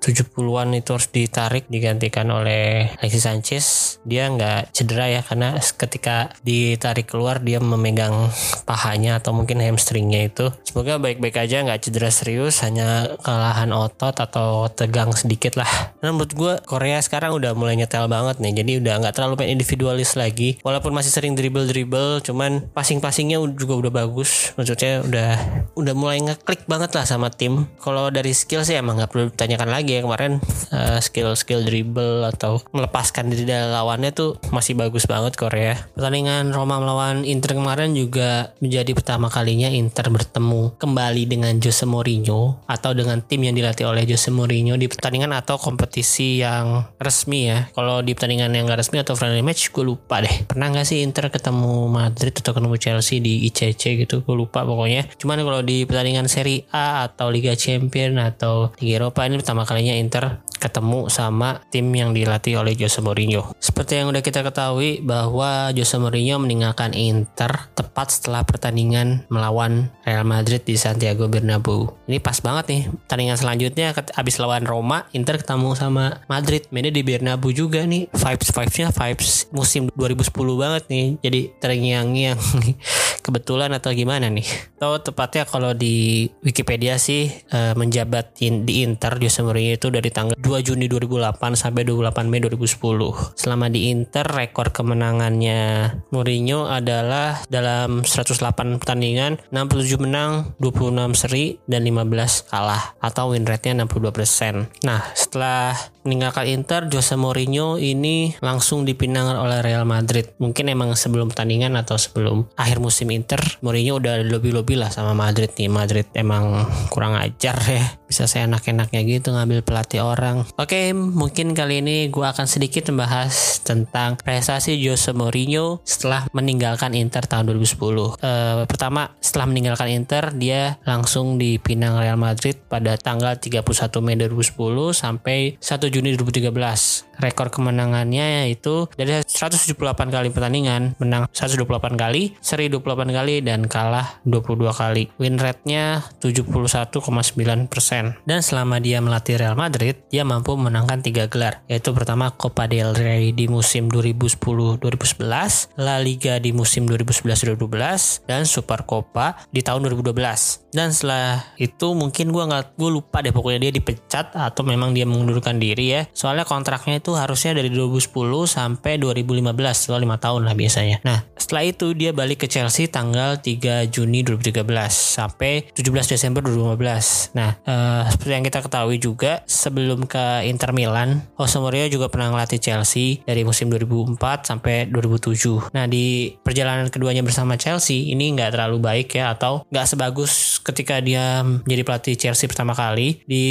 70-an 0.01 0.73
itu 0.73 0.89
harus 0.97 1.09
ditarik 1.13 1.69
digantikan 1.69 2.25
oleh 2.33 2.89
Alexis 2.97 3.23
Sanchez. 3.29 3.65
Dia 4.01 4.25
nggak 4.31 4.73
cedera 4.73 5.05
ya 5.05 5.21
karena 5.21 5.59
ketika 5.59 6.33
ditarik 6.41 7.05
keluar 7.05 7.43
dia 7.45 7.61
memegang 7.61 8.33
pahanya 8.65 9.21
atau 9.21 9.37
mungkin 9.37 9.61
hamstringnya 9.61 10.29
itu. 10.29 10.49
Semoga 10.65 10.97
baik-baik 10.97 11.37
aja 11.37 11.61
nggak 11.61 11.81
cedera 11.85 12.09
serius 12.09 12.65
hanya 12.65 13.17
kelelahan 13.21 13.69
otot 13.69 14.17
atau 14.17 14.65
tegang 14.73 15.13
lah. 15.59 15.93
Dan 15.99 16.15
menurut 16.15 16.33
gue 16.33 16.53
Korea 16.63 16.97
sekarang 17.03 17.35
udah 17.35 17.51
mulai 17.53 17.75
nyetel 17.75 18.07
banget 18.07 18.39
nih. 18.39 18.63
Jadi 18.63 18.71
udah 18.79 18.93
nggak 19.03 19.13
terlalu 19.13 19.33
main 19.43 19.51
individualis 19.53 20.15
lagi. 20.15 20.57
Walaupun 20.63 20.95
masih 20.95 21.11
sering 21.11 21.35
dribble-dribble 21.35 22.23
cuman 22.23 22.71
passing-passingnya 22.71 23.37
juga 23.53 23.75
udah 23.75 23.91
bagus. 23.91 24.55
Maksudnya 24.55 25.03
udah 25.03 25.31
udah 25.75 25.93
mulai 25.93 26.23
ngeklik 26.23 26.63
banget 26.65 26.95
lah 26.95 27.03
sama 27.03 27.27
tim. 27.27 27.67
Kalau 27.83 28.07
dari 28.07 28.31
skill 28.31 28.63
sih 28.63 28.79
emang 28.79 29.03
nggak 29.03 29.11
perlu 29.11 29.25
ditanyakan 29.35 29.69
lagi 29.69 29.99
ya 29.99 30.01
kemarin. 30.07 30.39
Uh, 30.71 30.97
skill 31.03 31.35
skill 31.35 31.67
dribble 31.67 32.23
atau 32.29 32.63
melepaskan 32.71 33.27
diri 33.27 33.43
dari 33.43 33.67
lawannya 33.67 34.15
tuh 34.15 34.39
masih 34.55 34.79
bagus 34.79 35.03
banget 35.03 35.35
Korea. 35.35 35.75
Pertandingan 35.93 36.55
Roma 36.55 36.79
melawan 36.79 37.27
Inter 37.27 37.59
kemarin 37.59 37.91
juga 37.91 38.55
menjadi 38.63 38.95
pertama 38.95 39.27
kalinya 39.27 39.67
Inter 39.67 40.07
bertemu 40.07 40.79
kembali 40.79 41.23
dengan 41.27 41.59
Jose 41.59 41.83
Mourinho 41.83 42.63
atau 42.63 42.95
dengan 42.95 43.19
tim 43.19 43.43
yang 43.43 43.51
dilatih 43.51 43.83
oleh 43.83 44.07
Jose 44.07 44.31
Mourinho 44.31 44.79
di 44.79 44.87
pertandingan 44.87 45.18
atau 45.27 45.59
kompetisi 45.59 46.39
yang 46.39 46.87
resmi 46.95 47.51
ya. 47.51 47.67
Kalau 47.75 47.99
di 47.99 48.15
pertandingan 48.15 48.55
yang 48.55 48.63
gak 48.71 48.87
resmi 48.87 49.03
atau 49.03 49.19
friendly 49.19 49.43
match 49.43 49.75
gue 49.75 49.83
lupa 49.83 50.23
deh. 50.23 50.47
Pernah 50.47 50.71
nggak 50.71 50.87
sih 50.87 51.03
Inter 51.03 51.27
ketemu 51.27 51.91
Madrid 51.91 52.31
atau 52.31 52.55
ketemu 52.55 52.75
Chelsea 52.79 53.19
di 53.19 53.43
ICC 53.51 54.07
gitu? 54.07 54.23
Gue 54.23 54.35
lupa 54.39 54.63
pokoknya. 54.63 55.11
Cuman 55.19 55.43
kalau 55.43 55.59
di 55.59 55.83
pertandingan 55.83 56.31
Serie 56.31 56.63
A 56.71 57.03
atau 57.03 57.27
Liga 57.27 57.51
Champion 57.59 58.15
atau 58.23 58.71
di 58.79 58.95
Eropa 58.95 59.27
ini 59.27 59.35
pertama 59.35 59.67
kalinya 59.67 59.91
Inter 59.97 60.39
ketemu 60.59 61.07
sama 61.07 61.63
tim 61.71 61.87
yang 61.95 62.11
dilatih 62.11 62.59
oleh 62.59 62.75
Jose 62.75 62.99
Mourinho. 62.99 63.55
Seperti 63.57 64.03
yang 64.03 64.11
udah 64.11 64.19
kita 64.19 64.43
ketahui 64.43 64.99
bahwa 64.99 65.71
Jose 65.71 65.95
Mourinho 65.95 66.37
meninggalkan 66.43 66.91
Inter 66.93 67.71
tepat 67.73 68.11
setelah 68.11 68.43
pertandingan 68.43 69.23
melawan 69.31 69.89
Real 70.03 70.27
Madrid 70.27 70.61
di 70.67 70.75
Santiago 70.75 71.31
Bernabeu. 71.31 71.95
Ini 72.05 72.19
pas 72.19 72.37
banget 72.43 72.65
nih. 72.69 72.81
Pertandingan 73.07 73.37
selanjutnya 73.39 73.95
abis 73.95 74.35
lawan 74.37 74.67
Roma, 74.67 75.07
Inter 75.15 75.39
ketemu 75.39 75.73
sama 75.79 76.21
Madrid. 76.27 76.67
Mainnya 76.75 76.91
di 76.91 77.01
Bernabeu 77.01 77.55
juga 77.55 77.87
nih. 77.87 78.11
Vibes 78.11 78.49
vibesnya 78.51 78.91
vibes 78.91 79.47
musim 79.55 79.87
2010 79.95 80.35
banget 80.59 80.83
nih. 80.91 81.07
Jadi 81.23 81.41
terngiang-ngiang 81.63 82.39
kebetulan 83.25 83.71
atau 83.71 83.95
gimana 83.95 84.27
nih? 84.27 84.45
Tahu 84.81 84.99
tepatnya 85.05 85.47
kalau 85.47 85.71
di 85.71 86.27
Wikipedia 86.43 86.99
sih 86.99 87.29
uh, 87.53 87.77
menjabat 87.77 88.35
di 88.39 88.83
Inter 88.83 89.21
Jose 89.21 89.39
Mourinho 89.45 89.77
itu 89.77 89.87
dari 89.93 90.09
tanggal 90.09 90.35
2 90.49 90.65
Juni 90.65 90.89
2008 90.89 91.53
sampai 91.53 91.85
28 91.85 92.25
Mei 92.25 92.41
2010. 92.41 93.37
Selama 93.37 93.69
di 93.69 93.93
Inter 93.93 94.25
rekor 94.25 94.73
kemenangannya 94.73 95.93
Mourinho 96.09 96.65
adalah 96.65 97.45
dalam 97.45 98.01
108 98.01 98.81
pertandingan 98.81 99.37
67 99.53 100.01
menang, 100.01 100.57
26 100.57 101.13
seri 101.13 101.61
dan 101.69 101.85
15 101.85 102.49
kalah 102.49 102.97
atau 102.97 103.37
win 103.37 103.45
rate-nya 103.45 103.85
62%. 103.85 104.81
Nah, 104.81 105.05
setelah 105.13 105.77
meninggalkan 106.03 106.47
Inter, 106.47 106.87
Jose 106.87 107.15
Mourinho 107.19 107.75
ini 107.75 108.33
langsung 108.39 108.87
dipinang 108.87 109.35
oleh 109.35 109.59
Real 109.59 109.83
Madrid. 109.83 110.31
Mungkin 110.39 110.71
emang 110.71 110.95
sebelum 110.95 111.31
pertandingan 111.31 111.75
atau 111.75 111.99
sebelum 111.99 112.47
akhir 112.55 112.79
musim 112.79 113.11
Inter, 113.11 113.39
Mourinho 113.59 113.99
udah 113.99 114.23
lobby-lobby 114.23 114.79
lah 114.79 114.89
sama 114.89 115.11
Madrid 115.11 115.51
nih. 115.59 115.67
Madrid 115.67 116.07
emang 116.15 116.65
kurang 116.93 117.19
ajar 117.19 117.57
ya. 117.67 117.85
Bisa 118.09 118.25
saya 118.25 118.49
enak-enaknya 118.49 119.05
gitu 119.05 119.35
ngambil 119.35 119.61
pelatih 119.61 120.01
orang. 120.01 120.47
Oke, 120.57 120.95
mungkin 120.95 121.53
kali 121.53 121.83
ini 121.83 122.09
gue 122.09 122.25
akan 122.25 122.49
sedikit 122.49 122.89
membahas 122.89 123.61
tentang 123.61 124.17
prestasi 124.17 124.79
Jose 124.81 125.13
Mourinho 125.13 125.83
setelah 125.85 126.25
meninggalkan 126.33 126.97
Inter 126.97 127.27
tahun 127.29 127.53
2010. 127.53 127.77
Uh, 127.77 128.17
eh, 128.17 128.63
pertama, 128.65 129.13
setelah 129.21 129.45
meninggalkan 129.45 129.93
Inter, 129.93 130.33
dia 130.33 130.81
langsung 130.87 131.37
dipinang 131.37 131.99
Real 131.99 132.17
Madrid 132.17 132.57
pada 132.65 132.97
tanggal 132.97 133.37
31 133.37 133.61
Mei 134.01 134.17
2010 134.17 134.57
sampai 134.95 135.59
1 135.61 135.88
Juni 135.89 136.15
2013 136.15 137.09
rekor 137.19 137.51
kemenangannya 137.51 138.47
yaitu 138.47 138.87
dari 138.95 139.19
178 139.19 139.75
kali 140.07 140.31
pertandingan 140.31 140.95
menang 140.97 141.27
128 141.35 141.99
kali, 141.99 142.39
seri 142.39 142.71
28 142.71 143.11
kali 143.11 143.43
dan 143.43 143.67
kalah 143.67 144.23
22 144.23 144.71
kali. 144.71 145.11
Win 145.19 145.37
rate-nya 145.37 146.07
71,9%. 146.23 148.23
Dan 148.23 148.39
selama 148.39 148.79
dia 148.79 149.03
melatih 149.03 149.35
Real 149.35 149.59
Madrid, 149.59 149.99
dia 150.07 150.23
mampu 150.23 150.55
memenangkan 150.55 151.03
tiga 151.03 151.27
gelar, 151.27 151.61
yaitu 151.67 151.91
pertama 151.91 152.31
Copa 152.31 152.65
del 152.65 152.95
Rey 152.95 153.35
di 153.35 153.51
musim 153.51 153.91
2010-2011, 153.91 155.75
La 155.75 155.99
Liga 155.99 156.39
di 156.39 156.55
musim 156.55 156.87
2011-2012 156.87 158.25
dan 158.25 158.47
Super 158.47 158.87
Copa 158.87 159.43
di 159.51 159.59
tahun 159.59 159.91
2012. 159.91 160.69
Dan 160.69 160.93
setelah 160.93 161.41
itu 161.57 161.97
mungkin 161.97 162.29
gue 162.29 162.43
nggak 162.45 162.77
gue 162.77 162.89
lupa 162.93 163.25
deh 163.25 163.33
pokoknya 163.33 163.69
dia 163.69 163.73
dipecat 163.73 164.37
atau 164.37 164.61
memang 164.61 164.93
dia 164.93 165.03
mengundurkan 165.03 165.57
diri 165.57 165.78
ya. 165.87 166.01
Soalnya 166.11 166.43
kontraknya 166.43 166.99
itu 166.99 167.15
harusnya 167.15 167.55
dari 167.55 167.71
2010 167.71 168.11
sampai 168.49 168.99
2015 168.99 169.87
atau 169.87 169.95
5 169.95 170.19
tahun 170.19 170.41
lah 170.43 170.55
biasanya. 170.57 170.97
Nah 171.07 171.23
setelah 171.39 171.63
itu 171.63 171.95
dia 171.95 172.11
balik 172.11 172.43
ke 172.43 172.47
Chelsea 172.51 172.91
tanggal 172.91 173.39
3 173.39 173.87
Juni 173.87 174.21
2013 174.25 174.65
sampai 174.91 175.71
17 175.71 176.13
Desember 176.13 176.43
2015. 176.43 177.37
Nah 177.37 177.55
uh, 177.63 178.03
seperti 178.11 178.31
yang 178.35 178.45
kita 178.45 178.59
ketahui 178.65 178.97
juga 178.99 179.41
sebelum 179.47 180.05
ke 180.05 180.45
Inter 180.45 180.75
Milan, 180.75 181.23
Jose 181.39 181.57
Mourinho 181.57 181.87
juga 181.89 182.11
pernah 182.11 182.33
ngelatih 182.35 182.59
Chelsea 182.59 183.23
dari 183.23 183.47
musim 183.47 183.71
2004 183.71 184.19
sampai 184.43 184.89
2007. 184.91 185.71
Nah 185.71 185.85
di 185.87 186.35
perjalanan 186.43 186.91
keduanya 186.91 187.23
bersama 187.23 187.55
Chelsea 187.55 188.11
ini 188.11 188.35
nggak 188.35 188.57
terlalu 188.57 188.77
baik 188.81 189.15
ya 189.15 189.31
atau 189.33 189.63
nggak 189.69 189.85
sebagus 189.87 190.59
ketika 190.61 190.99
dia 190.99 191.41
menjadi 191.41 191.83
pelatih 191.85 192.15
Chelsea 192.19 192.45
pertama 192.49 192.75
kali. 192.75 193.21
Di 193.25 193.45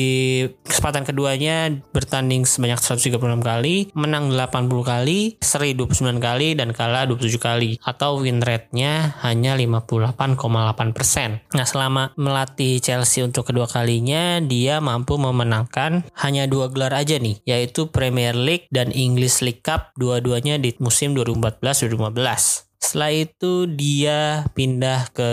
kesempatan 0.67 1.07
keduanya 1.09 1.73
bertanding 1.91 2.17
sebanyak 2.26 2.83
136 2.83 3.38
kali, 3.38 3.94
menang 3.94 4.35
80 4.35 4.83
kali, 4.83 5.38
seri 5.38 5.78
29 5.78 6.18
kali, 6.18 6.59
dan 6.59 6.74
kalah 6.74 7.07
27 7.07 7.38
kali. 7.38 7.70
Atau 7.83 8.26
win 8.26 8.42
rate-nya 8.42 9.14
hanya 9.22 9.54
58,8%. 9.54 11.54
Nah 11.54 11.66
selama 11.66 12.11
melatih 12.18 12.83
Chelsea 12.83 13.22
untuk 13.22 13.46
kedua 13.48 13.70
kalinya, 13.70 14.42
dia 14.42 14.83
mampu 14.83 15.14
memenangkan 15.16 16.04
hanya 16.18 16.50
dua 16.50 16.68
gelar 16.68 16.94
aja 16.94 17.22
nih, 17.22 17.38
yaitu 17.46 17.87
Premier 17.92 18.35
League 18.35 18.66
dan 18.74 18.90
English 18.90 19.40
League 19.44 19.62
Cup, 19.62 19.94
dua-duanya 19.94 20.59
di 20.59 20.74
musim 20.83 21.14
2014-2015. 21.14 22.67
Setelah 22.79 23.11
itu 23.11 23.67
dia 23.67 24.47
pindah 24.55 25.11
ke 25.11 25.31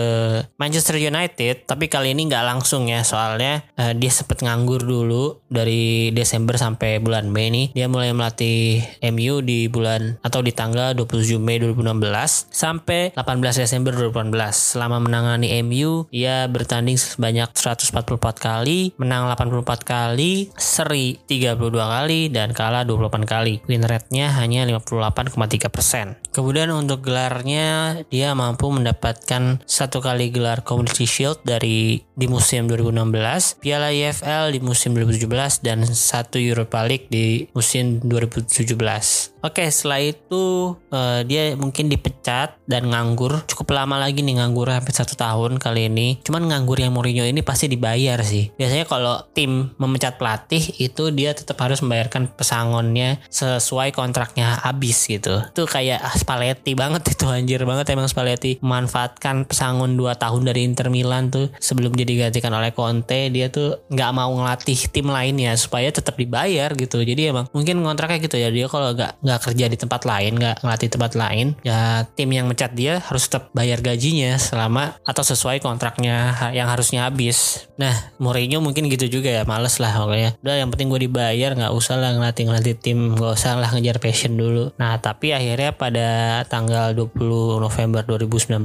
Manchester 0.58 0.98
United, 0.98 1.64
tapi 1.64 1.86
kali 1.86 2.12
ini 2.12 2.26
nggak 2.26 2.42
langsung 2.42 2.90
ya, 2.90 3.06
soalnya 3.06 3.62
uh, 3.78 3.94
dia 3.94 4.10
sempat 4.10 4.42
nganggur 4.42 4.82
dulu 4.82 5.40
dari 5.46 6.10
Desember 6.10 6.58
sampai 6.58 6.98
bulan 6.98 7.30
Mei 7.30 7.48
nih. 7.54 7.66
Dia 7.72 7.86
mulai 7.86 8.10
melatih 8.10 8.82
MU 9.14 9.40
di 9.46 9.70
bulan 9.70 10.18
atau 10.26 10.42
di 10.42 10.50
tanggal 10.50 10.92
27 10.98 11.38
Mei 11.38 11.62
2016 11.62 12.50
sampai 12.50 13.14
18 13.14 13.62
Desember 13.62 13.94
2018. 13.94 14.76
Selama 14.76 14.98
menangani 14.98 15.54
MU, 15.62 16.10
dia 16.10 16.50
bertanding 16.50 16.98
sebanyak 16.98 17.54
144 17.54 18.18
kali, 18.36 18.90
menang 18.98 19.30
84 19.30 19.86
kali, 19.86 20.50
seri 20.58 21.22
32 21.30 21.56
kali 21.72 22.28
dan 22.28 22.50
kalah 22.50 22.82
28 22.82 23.22
kali. 23.22 23.62
Win 23.70 23.86
rate-nya 23.86 24.34
hanya 24.34 24.66
58,3%. 24.66 26.25
Kemudian 26.36 26.68
untuk 26.68 27.00
gelarnya 27.00 27.96
dia 28.12 28.36
mampu 28.36 28.68
mendapatkan 28.68 29.64
satu 29.64 30.04
kali 30.04 30.28
gelar 30.28 30.60
Community 30.68 31.08
Shield 31.08 31.40
dari 31.48 32.04
di 32.12 32.26
musim 32.28 32.68
2016, 32.68 33.56
Piala 33.64 33.88
EFL 33.88 34.52
di 34.52 34.60
musim 34.60 34.92
2017 34.92 35.64
dan 35.64 35.88
satu 35.88 36.36
Europa 36.36 36.84
League 36.84 37.08
di 37.08 37.48
musim 37.56 38.04
2017. 38.04 39.35
Oke, 39.46 39.62
setelah 39.70 40.02
itu 40.02 40.74
uh, 40.90 41.22
dia 41.22 41.54
mungkin 41.54 41.86
dipecat 41.86 42.58
dan 42.66 42.90
nganggur 42.90 43.46
cukup 43.46 43.78
lama 43.78 43.94
lagi 43.94 44.26
nih 44.26 44.42
nganggur 44.42 44.66
hampir 44.66 44.90
satu 44.90 45.14
tahun 45.14 45.62
kali 45.62 45.86
ini. 45.86 46.18
Cuman 46.26 46.50
nganggur 46.50 46.82
yang 46.82 46.90
Mourinho 46.90 47.22
ini 47.22 47.46
pasti 47.46 47.70
dibayar 47.70 48.18
sih. 48.26 48.50
Biasanya 48.58 48.90
kalau 48.90 49.22
tim 49.38 49.70
memecat 49.78 50.18
pelatih 50.18 50.58
itu 50.82 51.14
dia 51.14 51.30
tetap 51.30 51.62
harus 51.62 51.78
membayarkan 51.78 52.34
pesangonnya 52.34 53.22
sesuai 53.30 53.94
kontraknya 53.94 54.66
habis 54.66 55.06
gitu. 55.06 55.38
Itu 55.46 55.70
kayak 55.70 56.02
ah, 56.02 56.14
Spalletti 56.18 56.74
banget 56.74 57.06
itu 57.14 57.30
anjir 57.30 57.62
banget 57.62 57.86
emang 57.94 58.10
Spalletti 58.10 58.58
memanfaatkan 58.58 59.46
pesangon 59.46 59.94
2 59.94 60.10
tahun 60.18 60.42
dari 60.42 60.66
Inter 60.66 60.90
Milan 60.90 61.30
tuh 61.30 61.54
sebelum 61.62 61.94
dia 61.94 62.02
digantikan 62.02 62.50
oleh 62.50 62.74
Conte 62.74 63.30
dia 63.30 63.46
tuh 63.46 63.78
nggak 63.94 64.10
mau 64.10 64.34
ngelatih 64.42 64.90
tim 64.90 65.06
lainnya 65.06 65.54
supaya 65.54 65.86
tetap 65.94 66.18
dibayar 66.18 66.74
gitu. 66.74 66.98
Jadi 66.98 67.30
emang 67.30 67.46
mungkin 67.54 67.78
kontraknya 67.86 68.18
gitu 68.18 68.42
ya 68.42 68.50
dia 68.50 68.66
kalau 68.66 68.90
nggak 68.90 69.22
kerja 69.42 69.66
di 69.66 69.76
tempat 69.78 70.04
lain 70.04 70.36
nggak 70.36 70.62
ngelatih 70.62 70.90
tempat 70.92 71.12
lain 71.16 71.56
ya 71.64 72.04
tim 72.14 72.30
yang 72.30 72.46
mencat 72.46 72.72
dia 72.76 73.00
harus 73.02 73.26
tetap 73.26 73.50
bayar 73.56 73.80
gajinya 73.80 74.36
selama 74.38 74.96
atau 75.02 75.22
sesuai 75.26 75.58
kontraknya 75.64 76.34
yang 76.52 76.70
harusnya 76.70 77.08
habis. 77.08 77.66
Nah 77.76 77.92
Mourinho 78.20 78.62
mungkin 78.62 78.86
gitu 78.86 79.08
juga 79.20 79.32
ya 79.32 79.42
males 79.48 79.76
lah 79.82 79.92
pokoknya. 79.96 80.38
Udah 80.40 80.56
yang 80.60 80.70
penting 80.70 80.88
gue 80.92 81.08
dibayar 81.08 81.50
nggak 81.56 81.72
usah 81.72 81.96
lah 81.98 82.14
ngelatih 82.14 82.44
ngelatih 82.48 82.74
tim 82.78 83.16
nggak 83.16 83.32
usah 83.34 83.58
lah 83.58 83.68
ngejar 83.72 83.98
passion 83.98 84.36
dulu. 84.38 84.70
Nah 84.78 85.00
tapi 85.00 85.32
akhirnya 85.32 85.72
pada 85.74 86.08
tanggal 86.46 86.92
20 86.94 87.64
November 87.64 88.02
2019 88.04 88.60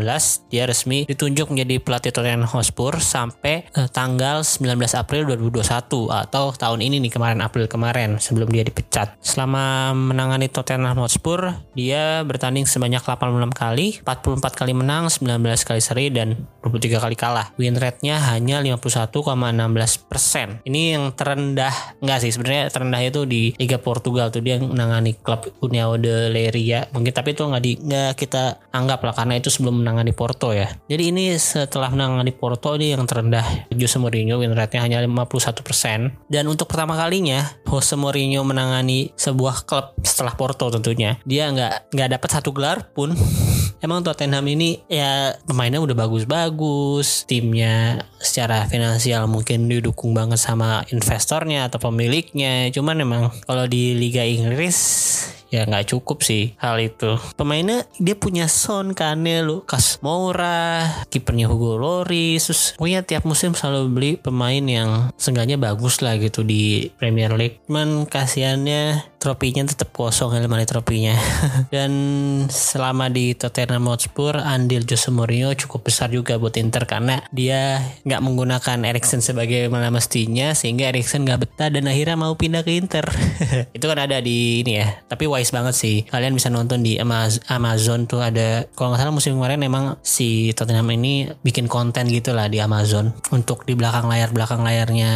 dia 0.51 0.63
resmi 0.67 1.07
ditunjuk 1.07 1.47
menjadi 1.49 1.79
pelatih 1.79 2.11
Tottenham 2.11 2.45
Hotspur 2.45 2.99
sampai 2.99 3.65
eh, 3.71 3.89
tanggal 3.89 4.43
19 4.43 4.77
April 4.99 5.21
2021 5.39 6.11
atau 6.11 6.45
tahun 6.51 6.79
ini 6.83 6.99
nih 7.07 7.11
kemarin 7.15 7.39
April 7.39 7.65
kemarin 7.71 8.19
sebelum 8.19 8.51
dia 8.51 8.67
dipecat. 8.67 9.15
Selama 9.23 9.95
menangani 9.95 10.50
Tottenham 10.51 10.99
Hotspur 10.99 11.55
dia 11.73 12.21
bertanding 12.27 12.67
sebanyak 12.67 13.01
86 13.01 13.55
kali, 13.55 14.03
44 14.03 14.59
kali 14.59 14.73
menang, 14.75 15.07
19 15.07 15.39
kali 15.63 15.81
seri 15.81 16.11
dan 16.11 16.35
23 16.61 16.99
kali 16.99 17.15
kalah. 17.15 17.55
Win 17.55 17.79
rate-nya 17.79 18.19
hanya 18.35 18.59
51,16%. 18.61 20.67
Ini 20.67 20.81
yang 20.99 21.15
terendah 21.15 21.73
enggak 22.03 22.19
sih 22.21 22.31
sebenarnya 22.35 22.69
terendah 22.69 23.01
itu 23.01 23.23
di 23.25 23.55
Liga 23.57 23.79
Portugal 23.79 24.29
tuh 24.29 24.43
dia 24.43 24.59
menangani 24.59 25.15
klub 25.17 25.47
União 25.63 25.95
de 25.95 26.29
Leiria. 26.29 26.91
Mungkin 26.91 27.15
tapi 27.15 27.33
itu 27.33 27.47
nggak 27.47 27.63
di 27.63 27.79
nggak 27.79 28.13
kita 28.19 28.59
anggap 28.75 29.07
lah 29.07 29.15
karena 29.15 29.39
itu 29.39 29.47
sebelum 29.47 29.81
menangani 29.81 30.11
Porto 30.11 30.51
ya. 30.51 30.67
Jadi 30.91 31.15
ini 31.15 31.31
setelah 31.39 31.89
menangani 31.89 32.35
Porto 32.35 32.75
ini 32.75 32.93
yang 32.93 33.07
terendah 33.07 33.71
Jose 33.71 33.97
Mourinho 33.97 34.37
win 34.37 34.51
rate-nya 34.51 34.83
hanya 34.83 34.99
51%. 35.07 36.27
Dan 36.27 36.51
untuk 36.51 36.67
pertama 36.67 36.99
kalinya 36.99 37.47
Jose 37.65 37.95
Mourinho 37.95 38.43
menangani 38.43 39.15
sebuah 39.15 39.65
klub 39.65 39.95
setelah 40.01 40.33
Porto 40.41 40.73
tentunya. 40.73 41.21
Dia 41.21 41.53
nggak 41.53 41.93
nggak 41.93 42.09
dapat 42.17 42.29
satu 42.33 42.49
gelar 42.49 42.89
pun. 42.97 43.13
Emang 43.85 44.01
Tottenham 44.01 44.45
ini 44.45 44.81
ya 44.85 45.37
pemainnya 45.45 45.81
udah 45.81 45.97
bagus-bagus, 45.97 47.25
timnya 47.25 48.05
secara 48.21 48.69
finansial 48.69 49.25
mungkin 49.25 49.65
didukung 49.65 50.13
banget 50.13 50.37
sama 50.37 50.85
investornya 50.93 51.65
atau 51.65 51.81
pemiliknya. 51.89 52.69
Cuman 52.69 53.01
emang 53.01 53.33
kalau 53.49 53.65
di 53.65 53.97
Liga 53.97 54.21
Inggris 54.21 54.77
ya 55.51 55.67
nggak 55.67 55.91
cukup 55.93 56.23
sih 56.23 56.55
hal 56.57 56.79
itu. 56.79 57.19
Pemainnya 57.35 57.85
dia 57.99 58.15
punya 58.15 58.47
Son 58.47 58.95
Kane 58.95 59.43
lo 59.43 59.67
Kas 59.67 59.99
Moura 59.99 60.87
kipernya 61.11 61.51
Hugo 61.51 61.77
Lloris. 61.77 62.47
Terus 62.47 62.63
pokoknya 62.79 63.03
tiap 63.03 63.27
musim 63.27 63.53
selalu 63.53 63.81
beli 63.91 64.11
pemain 64.15 64.63
yang 64.63 65.11
seenggaknya 65.19 65.59
bagus 65.59 65.99
lah 65.99 66.15
gitu 66.17 66.41
di 66.47 66.89
Premier 66.95 67.35
League. 67.35 67.59
Cuman 67.67 68.07
kasihannya 68.07 69.11
tropinya 69.21 69.61
tetap 69.67 69.93
kosong 69.93 70.33
lemari 70.33 70.65
tropinya. 70.65 71.13
Dan 71.75 71.91
selama 72.49 73.11
di 73.11 73.37
Tottenham 73.37 73.91
Hotspur 73.91 74.39
andil 74.39 74.87
Jose 74.87 75.13
Mourinho 75.13 75.53
cukup 75.53 75.91
besar 75.91 76.09
juga 76.09 76.41
buat 76.41 76.57
Inter 76.57 76.89
karena 76.89 77.21
dia 77.29 77.77
nggak 78.07 78.23
menggunakan 78.23 78.81
Erikson 78.87 79.21
sebagai 79.21 79.69
mana 79.69 79.93
mestinya 79.93 80.57
sehingga 80.57 80.89
Erikson 80.89 81.27
nggak 81.27 81.45
betah 81.45 81.69
dan 81.69 81.85
akhirnya 81.85 82.17
mau 82.17 82.33
pindah 82.33 82.65
ke 82.65 82.73
Inter. 82.73 83.05
Itu 83.77 83.85
kan 83.91 83.99
ada 84.01 84.17
di 84.23 84.63
ini 84.65 84.79
ya 84.79 84.89
tapi 85.05 85.27
wise 85.41 85.49
banget 85.49 85.73
sih. 85.73 86.05
Kalian 86.05 86.37
bisa 86.37 86.53
nonton 86.53 86.85
di 86.85 87.01
Amazon 87.49 88.05
tuh 88.05 88.21
ada 88.21 88.69
kalau 88.77 88.93
nggak 88.93 89.01
salah 89.01 89.13
musim 89.13 89.33
kemarin 89.33 89.65
emang 89.65 89.97
si 90.05 90.53
Tottenham 90.53 90.85
ini 90.93 91.33
bikin 91.41 91.65
konten 91.65 92.05
gitu 92.05 92.37
lah 92.37 92.45
di 92.45 92.61
Amazon 92.61 93.09
untuk 93.33 93.65
di 93.65 93.73
belakang 93.73 94.05
layar 94.05 94.29
belakang 94.29 94.61
layarnya 94.61 95.11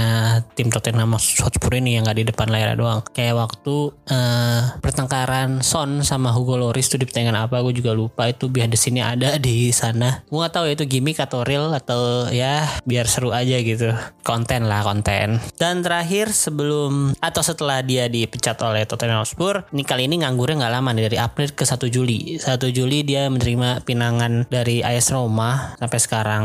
tim 0.57 0.73
Tottenham 0.73 1.13
Hotspur 1.13 1.77
ini 1.77 2.01
yang 2.01 2.09
nggak 2.09 2.17
di 2.17 2.25
depan 2.25 2.49
layar 2.49 2.73
doang. 2.73 3.05
Kayak 3.13 3.45
waktu 3.45 3.93
uh, 3.93 4.81
pertengkaran 4.81 5.61
Son 5.61 6.01
sama 6.01 6.33
Hugo 6.33 6.57
Loris 6.57 6.89
tuh 6.89 6.97
di 6.97 7.05
pertandingan 7.05 7.45
apa 7.45 7.61
gue 7.61 7.77
juga 7.77 7.93
lupa. 7.93 8.25
Itu 8.25 8.49
biar 8.49 8.65
di 8.65 8.79
sini 8.81 9.05
ada 9.05 9.37
di 9.37 9.69
sana. 9.69 10.25
Gue 10.25 10.41
nggak 10.41 10.53
tahu 10.57 10.65
ya 10.65 10.73
itu 10.73 10.85
gimmick 10.89 11.21
atau 11.21 11.45
real 11.45 11.69
atau 11.69 12.33
ya 12.33 12.65
biar 12.81 13.05
seru 13.05 13.29
aja 13.29 13.61
gitu. 13.61 13.93
Konten 14.25 14.65
lah 14.65 14.81
konten. 14.81 15.37
Dan 15.61 15.85
terakhir 15.85 16.33
sebelum 16.33 17.13
atau 17.21 17.41
setelah 17.45 17.85
dia 17.85 18.09
dipecat 18.09 18.57
oleh 18.65 18.89
Tottenham 18.89 19.21
Hotspur 19.21 19.67
ini 19.75 19.83
kali 19.85 20.07
ini 20.07 20.14
ini 20.15 20.23
nganggurnya 20.23 20.63
nggak 20.63 20.73
lama 20.79 20.89
nih 20.95 21.03
dari 21.11 21.17
April 21.19 21.51
ke 21.51 21.67
1 21.67 21.91
Juli. 21.91 22.39
1 22.39 22.55
Juli 22.71 23.03
dia 23.03 23.27
menerima 23.27 23.83
pinangan 23.83 24.47
dari 24.47 24.79
AS 24.79 25.11
Roma 25.11 25.75
sampai 25.75 25.99
sekarang. 25.99 26.43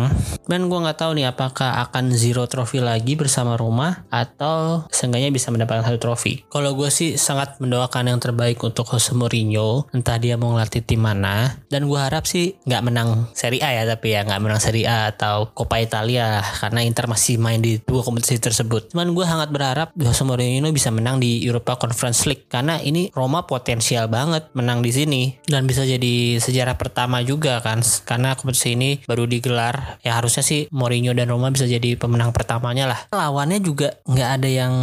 Dan 0.51 0.67
gue 0.67 0.75
nggak 0.75 0.99
tahu 0.99 1.15
nih 1.15 1.31
apakah 1.31 1.87
akan 1.87 2.11
zero 2.11 2.51
trofi 2.51 2.83
lagi 2.83 3.15
bersama 3.15 3.55
Roma 3.55 4.03
atau 4.11 4.91
seenggaknya 4.91 5.31
bisa 5.31 5.55
mendapatkan 5.55 5.87
satu 5.87 6.03
trofi 6.03 6.43
kalau 6.51 6.75
gue 6.75 6.91
sih 6.91 7.15
sangat 7.15 7.63
mendoakan 7.63 8.11
yang 8.11 8.19
terbaik 8.19 8.59
untuk 8.59 8.91
Jose 8.91 9.15
Mourinho 9.15 9.87
entah 9.95 10.19
dia 10.19 10.35
mau 10.35 10.51
ngelatih 10.59 10.83
tim 10.83 11.07
mana. 11.07 11.63
Dan 11.71 11.87
gue 11.87 12.01
harap 12.03 12.27
sih 12.27 12.59
nggak 12.67 12.83
menang 12.83 13.31
Serie 13.39 13.63
A 13.63 13.71
ya 13.71 13.87
tapi 13.87 14.19
ya 14.19 14.27
nggak 14.27 14.43
menang 14.43 14.59
Serie 14.59 14.91
A 14.91 15.15
atau 15.15 15.55
Coppa 15.55 15.79
Italia 15.79 16.43
karena 16.43 16.83
Inter 16.83 17.07
masih 17.07 17.39
main 17.39 17.63
di 17.63 17.79
dua 17.79 18.03
kompetisi 18.03 18.43
tersebut. 18.43 18.91
Cuman 18.91 19.15
gue 19.15 19.23
sangat 19.23 19.55
berharap 19.55 19.95
Jose 19.95 20.27
Mourinho 20.27 20.75
bisa 20.75 20.91
menang 20.91 21.23
di 21.23 21.47
Europa 21.47 21.79
Conference 21.79 22.27
League 22.27 22.51
karena 22.51 22.83
ini 22.83 23.15
Roma 23.15 23.47
potensial 23.61 24.09
banget 24.09 24.49
menang 24.57 24.81
di 24.81 24.91
sini. 24.91 25.23
Dan 25.45 25.69
bisa 25.69 25.85
jadi 25.85 26.41
sejarah 26.41 26.81
pertama 26.81 27.21
juga 27.21 27.61
kan 27.61 27.85
karena 28.09 28.33
kompetisi 28.35 28.75
ini 28.75 28.91
baru 29.05 29.29
digelar. 29.29 30.01
Ya 30.01 30.17
harusnya 30.17 30.41
sih 30.41 30.67
Mourinho 30.73 31.13
dan 31.13 31.29
Roma 31.29 31.53
bisa 31.53 31.69
jadi 31.69 31.95
pemenang 32.01 32.33
pertamanya 32.33 32.89
lah. 32.89 33.01
Lawannya 33.13 33.61
juga 33.61 34.01
nggak 34.09 34.31
ada 34.41 34.49
yang 34.49 34.75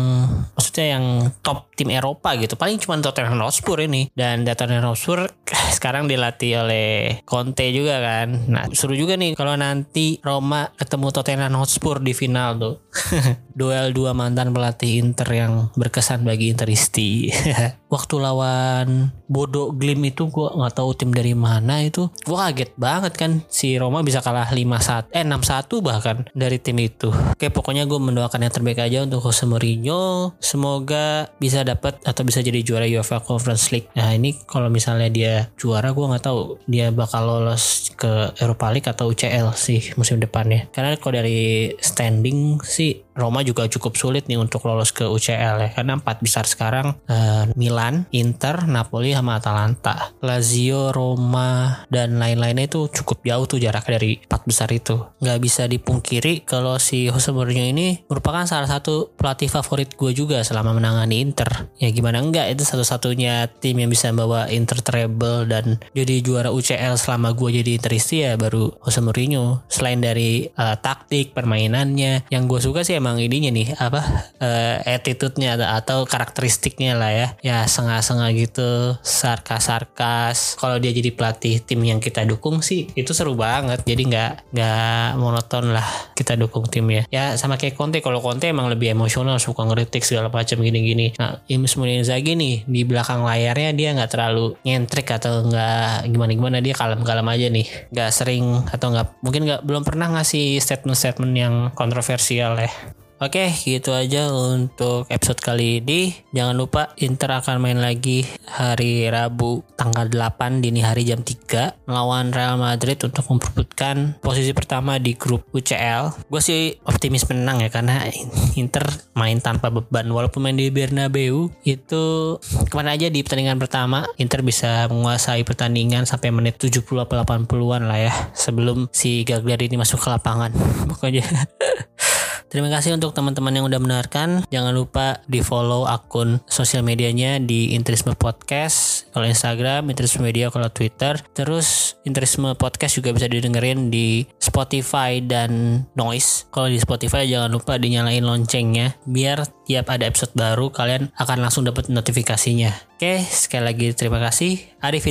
maksudnya 0.53 0.97
yang 0.97 1.05
top 1.41 1.73
tim 1.73 1.89
Eropa 1.89 2.37
gitu. 2.37 2.53
Paling 2.53 2.77
cuma 2.77 3.01
Tottenham 3.01 3.41
Hotspur 3.41 3.81
ini. 3.81 4.13
Dan 4.13 4.45
Tottenham 4.45 4.93
Hotspur 4.93 5.25
sekarang 5.77 6.05
dilatih 6.05 6.61
oleh 6.61 6.87
Conte 7.25 7.73
juga 7.73 7.97
kan. 7.99 8.47
Nah 8.47 8.69
seru 8.71 8.93
juga 8.93 9.17
nih 9.17 9.33
kalau 9.33 9.57
nanti 9.57 10.21
Roma 10.21 10.69
ketemu 10.77 11.07
Tottenham 11.09 11.57
Hotspur 11.57 11.99
di 11.99 12.13
final 12.13 12.59
tuh. 12.61 12.75
Duel 13.57 13.89
dua 13.89 14.13
mantan 14.13 14.53
pelatih 14.53 15.01
Inter 15.01 15.29
yang 15.33 15.73
berkesan 15.73 16.21
bagi 16.21 16.53
Interisti. 16.53 17.33
Waktu 17.93 18.15
lawan 18.19 18.66
dan. 18.67 19.16
Bodo 19.27 19.75
Glim 19.75 20.07
itu 20.07 20.31
gue 20.31 20.47
nggak 20.47 20.75
tahu 20.79 20.95
tim 20.95 21.11
dari 21.11 21.35
mana 21.35 21.83
itu. 21.83 22.07
Gue 22.23 22.37
kaget 22.39 22.71
banget 22.79 23.13
kan 23.15 23.31
si 23.51 23.75
Roma 23.75 24.01
bisa 24.01 24.23
kalah 24.23 24.47
5-1 24.49 25.11
eh 25.11 25.23
6-1 25.23 25.85
bahkan 25.85 26.17
dari 26.31 26.57
tim 26.57 26.79
itu. 26.79 27.11
Oke 27.11 27.51
pokoknya 27.51 27.85
gue 27.85 27.99
mendoakan 27.99 28.47
yang 28.47 28.53
terbaik 28.53 28.79
aja 28.79 29.03
untuk 29.03 29.21
Jose 29.23 29.43
Mourinho. 29.43 30.33
Semoga 30.39 31.27
bisa 31.37 31.67
dapat 31.67 31.99
atau 32.07 32.23
bisa 32.23 32.39
jadi 32.39 32.63
juara 32.63 32.87
UEFA 32.87 33.19
Conference 33.21 33.69
League. 33.75 33.91
Nah 33.99 34.15
ini 34.15 34.33
kalau 34.47 34.71
misalnya 34.71 35.11
dia 35.11 35.33
juara 35.59 35.91
gue 35.91 36.05
nggak 36.07 36.23
tahu 36.23 36.63
dia 36.65 36.89
bakal 36.95 37.27
lolos 37.27 37.91
ke 37.97 38.31
Europa 38.39 38.71
League 38.71 38.87
atau 38.87 39.11
UCL 39.11 39.51
sih 39.57 39.91
musim 39.99 40.23
depannya. 40.23 40.71
Karena 40.71 40.95
kalau 40.95 41.19
dari 41.19 41.75
standing 41.81 42.63
sih 42.63 43.03
Roma 43.17 43.41
juga 43.41 43.65
cukup 43.65 43.97
sulit 43.97 44.29
nih 44.29 44.37
untuk 44.37 44.61
lolos 44.69 44.93
ke 44.93 45.03
UCL 45.03 45.55
ya. 45.57 45.69
Karena 45.73 45.97
empat 45.97 46.21
besar 46.21 46.45
sekarang 46.45 46.93
uh, 47.09 47.49
Milan, 47.57 48.05
Inter, 48.13 48.69
Napoli 48.69 49.16
sama 49.17 49.41
Atalanta. 49.41 50.13
Lazio, 50.21 50.93
Roma 50.93 51.81
dan 51.89 52.21
lain-lainnya 52.21 52.69
itu 52.69 52.85
cukup 52.93 53.25
jauh 53.25 53.45
tuh 53.49 53.57
jarak 53.57 53.89
dari 53.89 54.21
empat 54.21 54.45
besar 54.45 54.69
itu. 54.69 55.01
Nggak 55.17 55.39
bisa 55.41 55.63
dipungkiri 55.65 56.45
kalau 56.45 56.77
si 56.77 57.09
Jose 57.09 57.33
Mourinho 57.33 57.65
ini 57.65 58.05
merupakan 58.05 58.45
salah 58.45 58.69
satu 58.69 59.09
pelatih 59.17 59.49
favorit 59.49 59.97
gue 59.97 60.13
juga 60.13 60.45
selama 60.45 60.77
menangani 60.77 61.25
Inter. 61.25 61.73
Ya 61.81 61.89
gimana 61.89 62.21
enggak 62.21 62.53
itu 62.53 62.61
satu-satunya 62.61 63.49
tim 63.57 63.81
yang 63.81 63.89
bisa 63.89 64.13
membawa 64.13 64.45
Inter 64.53 64.79
treble 64.85 65.49
dan 65.49 65.81
jadi 65.97 66.21
juara 66.21 66.53
UCL 66.53 67.01
selama 67.01 67.33
gue 67.33 67.61
jadi 67.63 67.81
Interisti 67.81 68.21
ya 68.21 68.37
baru 68.37 68.69
Jose 68.85 69.01
Mourinho. 69.01 69.65
Selain 69.67 69.97
dari 69.97 70.45
uh, 70.53 70.77
taktik 70.77 71.33
permainannya 71.33 72.29
yang 72.29 72.45
gue 72.45 72.61
suka 72.61 72.85
sih 72.85 72.99
emang 72.99 73.17
ininya 73.17 73.49
nih 73.49 73.67
apa 73.81 74.01
uh, 74.37 74.75
attitude-nya 74.85 75.57
atau 75.57 76.05
karakteristiknya 76.05 76.93
lah 76.93 77.11
ya 77.11 77.27
ya 77.41 77.57
sengah-sengah 77.65 78.29
gitu 78.35 78.97
sarkas-sarkas. 79.07 80.59
Kalau 80.59 80.77
dia 80.77 80.91
jadi 80.91 81.09
pelatih 81.15 81.63
tim 81.63 81.81
yang 81.81 82.03
kita 82.03 82.27
dukung 82.27 82.59
sih 82.59 82.91
itu 82.93 83.15
seru 83.15 83.33
banget. 83.33 83.81
Jadi 83.87 84.03
nggak 84.11 84.31
nggak 84.53 85.09
monoton 85.17 85.71
lah 85.71 85.87
kita 86.13 86.35
dukung 86.35 86.67
timnya. 86.67 87.07
Ya 87.09 87.39
sama 87.39 87.55
kayak 87.55 87.79
Conte. 87.79 88.03
Kalau 88.03 88.19
Conte 88.19 88.51
emang 88.51 88.67
lebih 88.67 88.91
emosional 88.91 89.39
suka 89.39 89.63
ngeritik 89.63 90.03
segala 90.03 90.27
macam 90.27 90.59
gini-gini. 90.59 91.15
Nah 91.17 91.41
Imus 91.47 91.79
Inzaghi 91.79 92.35
nih 92.35 92.67
di 92.67 92.83
belakang 92.83 93.23
layarnya 93.23 93.71
dia 93.73 93.89
nggak 93.95 94.11
terlalu 94.11 94.59
nyentrik 94.67 95.07
atau 95.09 95.47
nggak 95.47 96.11
gimana-gimana. 96.11 96.59
Dia 96.59 96.75
kalem-kalem 96.75 97.27
aja 97.31 97.47
nih. 97.47 97.67
Nggak 97.89 98.09
sering 98.11 98.67
atau 98.67 98.91
nggak 98.91 99.23
mungkin 99.23 99.41
nggak 99.47 99.61
belum 99.63 99.83
pernah 99.87 100.11
ngasih 100.19 100.59
statement-statement 100.59 101.33
yang 101.33 101.55
kontroversial 101.73 102.59
ya 102.59 102.71
Oke, 103.17 103.49
gitu 103.49 103.97
aja 103.97 104.29
untuk 104.29 105.09
episode 105.09 105.41
kali 105.41 105.81
ini. 105.81 106.13
Jangan 106.37 106.53
lupa 106.53 106.93
Inter 107.01 107.41
akan 107.41 107.57
main 107.57 107.81
lagi 107.81 108.21
hari 108.45 109.09
Rabu 109.09 109.65
tanggal 109.73 110.05
8 110.05 110.61
dini 110.61 110.85
hari 110.85 111.01
jam 111.01 111.25
3 111.25 111.89
melawan 111.89 112.29
Real 112.29 112.61
Madrid 112.61 113.01
untuk 113.01 113.25
memperebutkan 113.25 114.21
posisi 114.21 114.53
pertama 114.53 115.01
di 115.01 115.17
grup 115.17 115.49
UCL. 115.49 116.29
Gue 116.29 116.41
sih 116.45 116.77
optimis 116.85 117.25
menang 117.25 117.65
ya 117.65 117.73
karena 117.73 118.05
Inter 118.53 118.85
main 119.17 119.41
tanpa 119.41 119.73
beban 119.73 120.05
walaupun 120.13 120.45
main 120.45 120.53
di 120.53 120.69
Bernabeu 120.69 121.49
itu 121.65 122.37
ke 122.69 122.73
mana 122.77 122.93
aja 122.93 123.09
di 123.09 123.25
pertandingan 123.25 123.57
pertama 123.57 124.05
Inter 124.21 124.45
bisa 124.45 124.85
menguasai 124.93 125.41
pertandingan 125.41 126.05
sampai 126.05 126.29
menit 126.29 126.61
70 126.61 126.85
atau 126.85 127.17
80-an 127.17 127.81
lah 127.81 127.97
ya 127.97 128.13
sebelum 128.37 128.93
si 128.93 129.25
Gagliardini 129.25 129.73
masuk 129.73 130.05
ke 130.05 130.13
lapangan. 130.13 130.53
Pokoknya 130.85 131.25
Terima 132.47 132.71
kasih 132.71 132.95
untuk 132.95 133.11
teman-teman 133.11 133.51
yang 133.51 133.65
udah 133.67 133.79
mendengarkan. 133.79 134.47
Jangan 134.47 134.71
lupa 134.71 135.19
di 135.27 135.43
follow 135.43 135.83
akun 135.83 136.39
sosial 136.47 136.79
medianya 136.79 137.43
di 137.43 137.75
Interisme 137.75 138.15
Podcast. 138.15 139.11
Kalau 139.11 139.27
Instagram, 139.27 139.91
Interisme 139.91 140.23
Media, 140.23 140.47
kalau 140.47 140.71
Twitter. 140.71 141.19
Terus 141.35 141.99
Interisme 142.07 142.55
Podcast 142.55 142.95
juga 142.95 143.11
bisa 143.11 143.27
didengerin 143.27 143.91
di 143.91 144.23
Spotify 144.39 145.19
dan 145.19 145.83
Noise. 145.99 146.47
Kalau 146.47 146.71
di 146.71 146.79
Spotify 146.79 147.27
jangan 147.27 147.51
lupa 147.51 147.75
dinyalain 147.75 148.23
loncengnya. 148.23 148.95
Biar 149.03 149.43
tiap 149.67 149.91
ada 149.91 150.07
episode 150.07 150.31
baru 150.31 150.71
kalian 150.71 151.11
akan 151.19 151.37
langsung 151.43 151.67
dapat 151.67 151.91
notifikasinya. 151.91 152.95
Oke, 152.95 153.27
sekali 153.27 153.67
lagi 153.67 153.87
terima 153.91 154.23
kasih. 154.23 154.63
Arif 154.79 155.03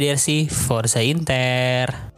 Forza 0.49 1.05
Inter. 1.05 2.17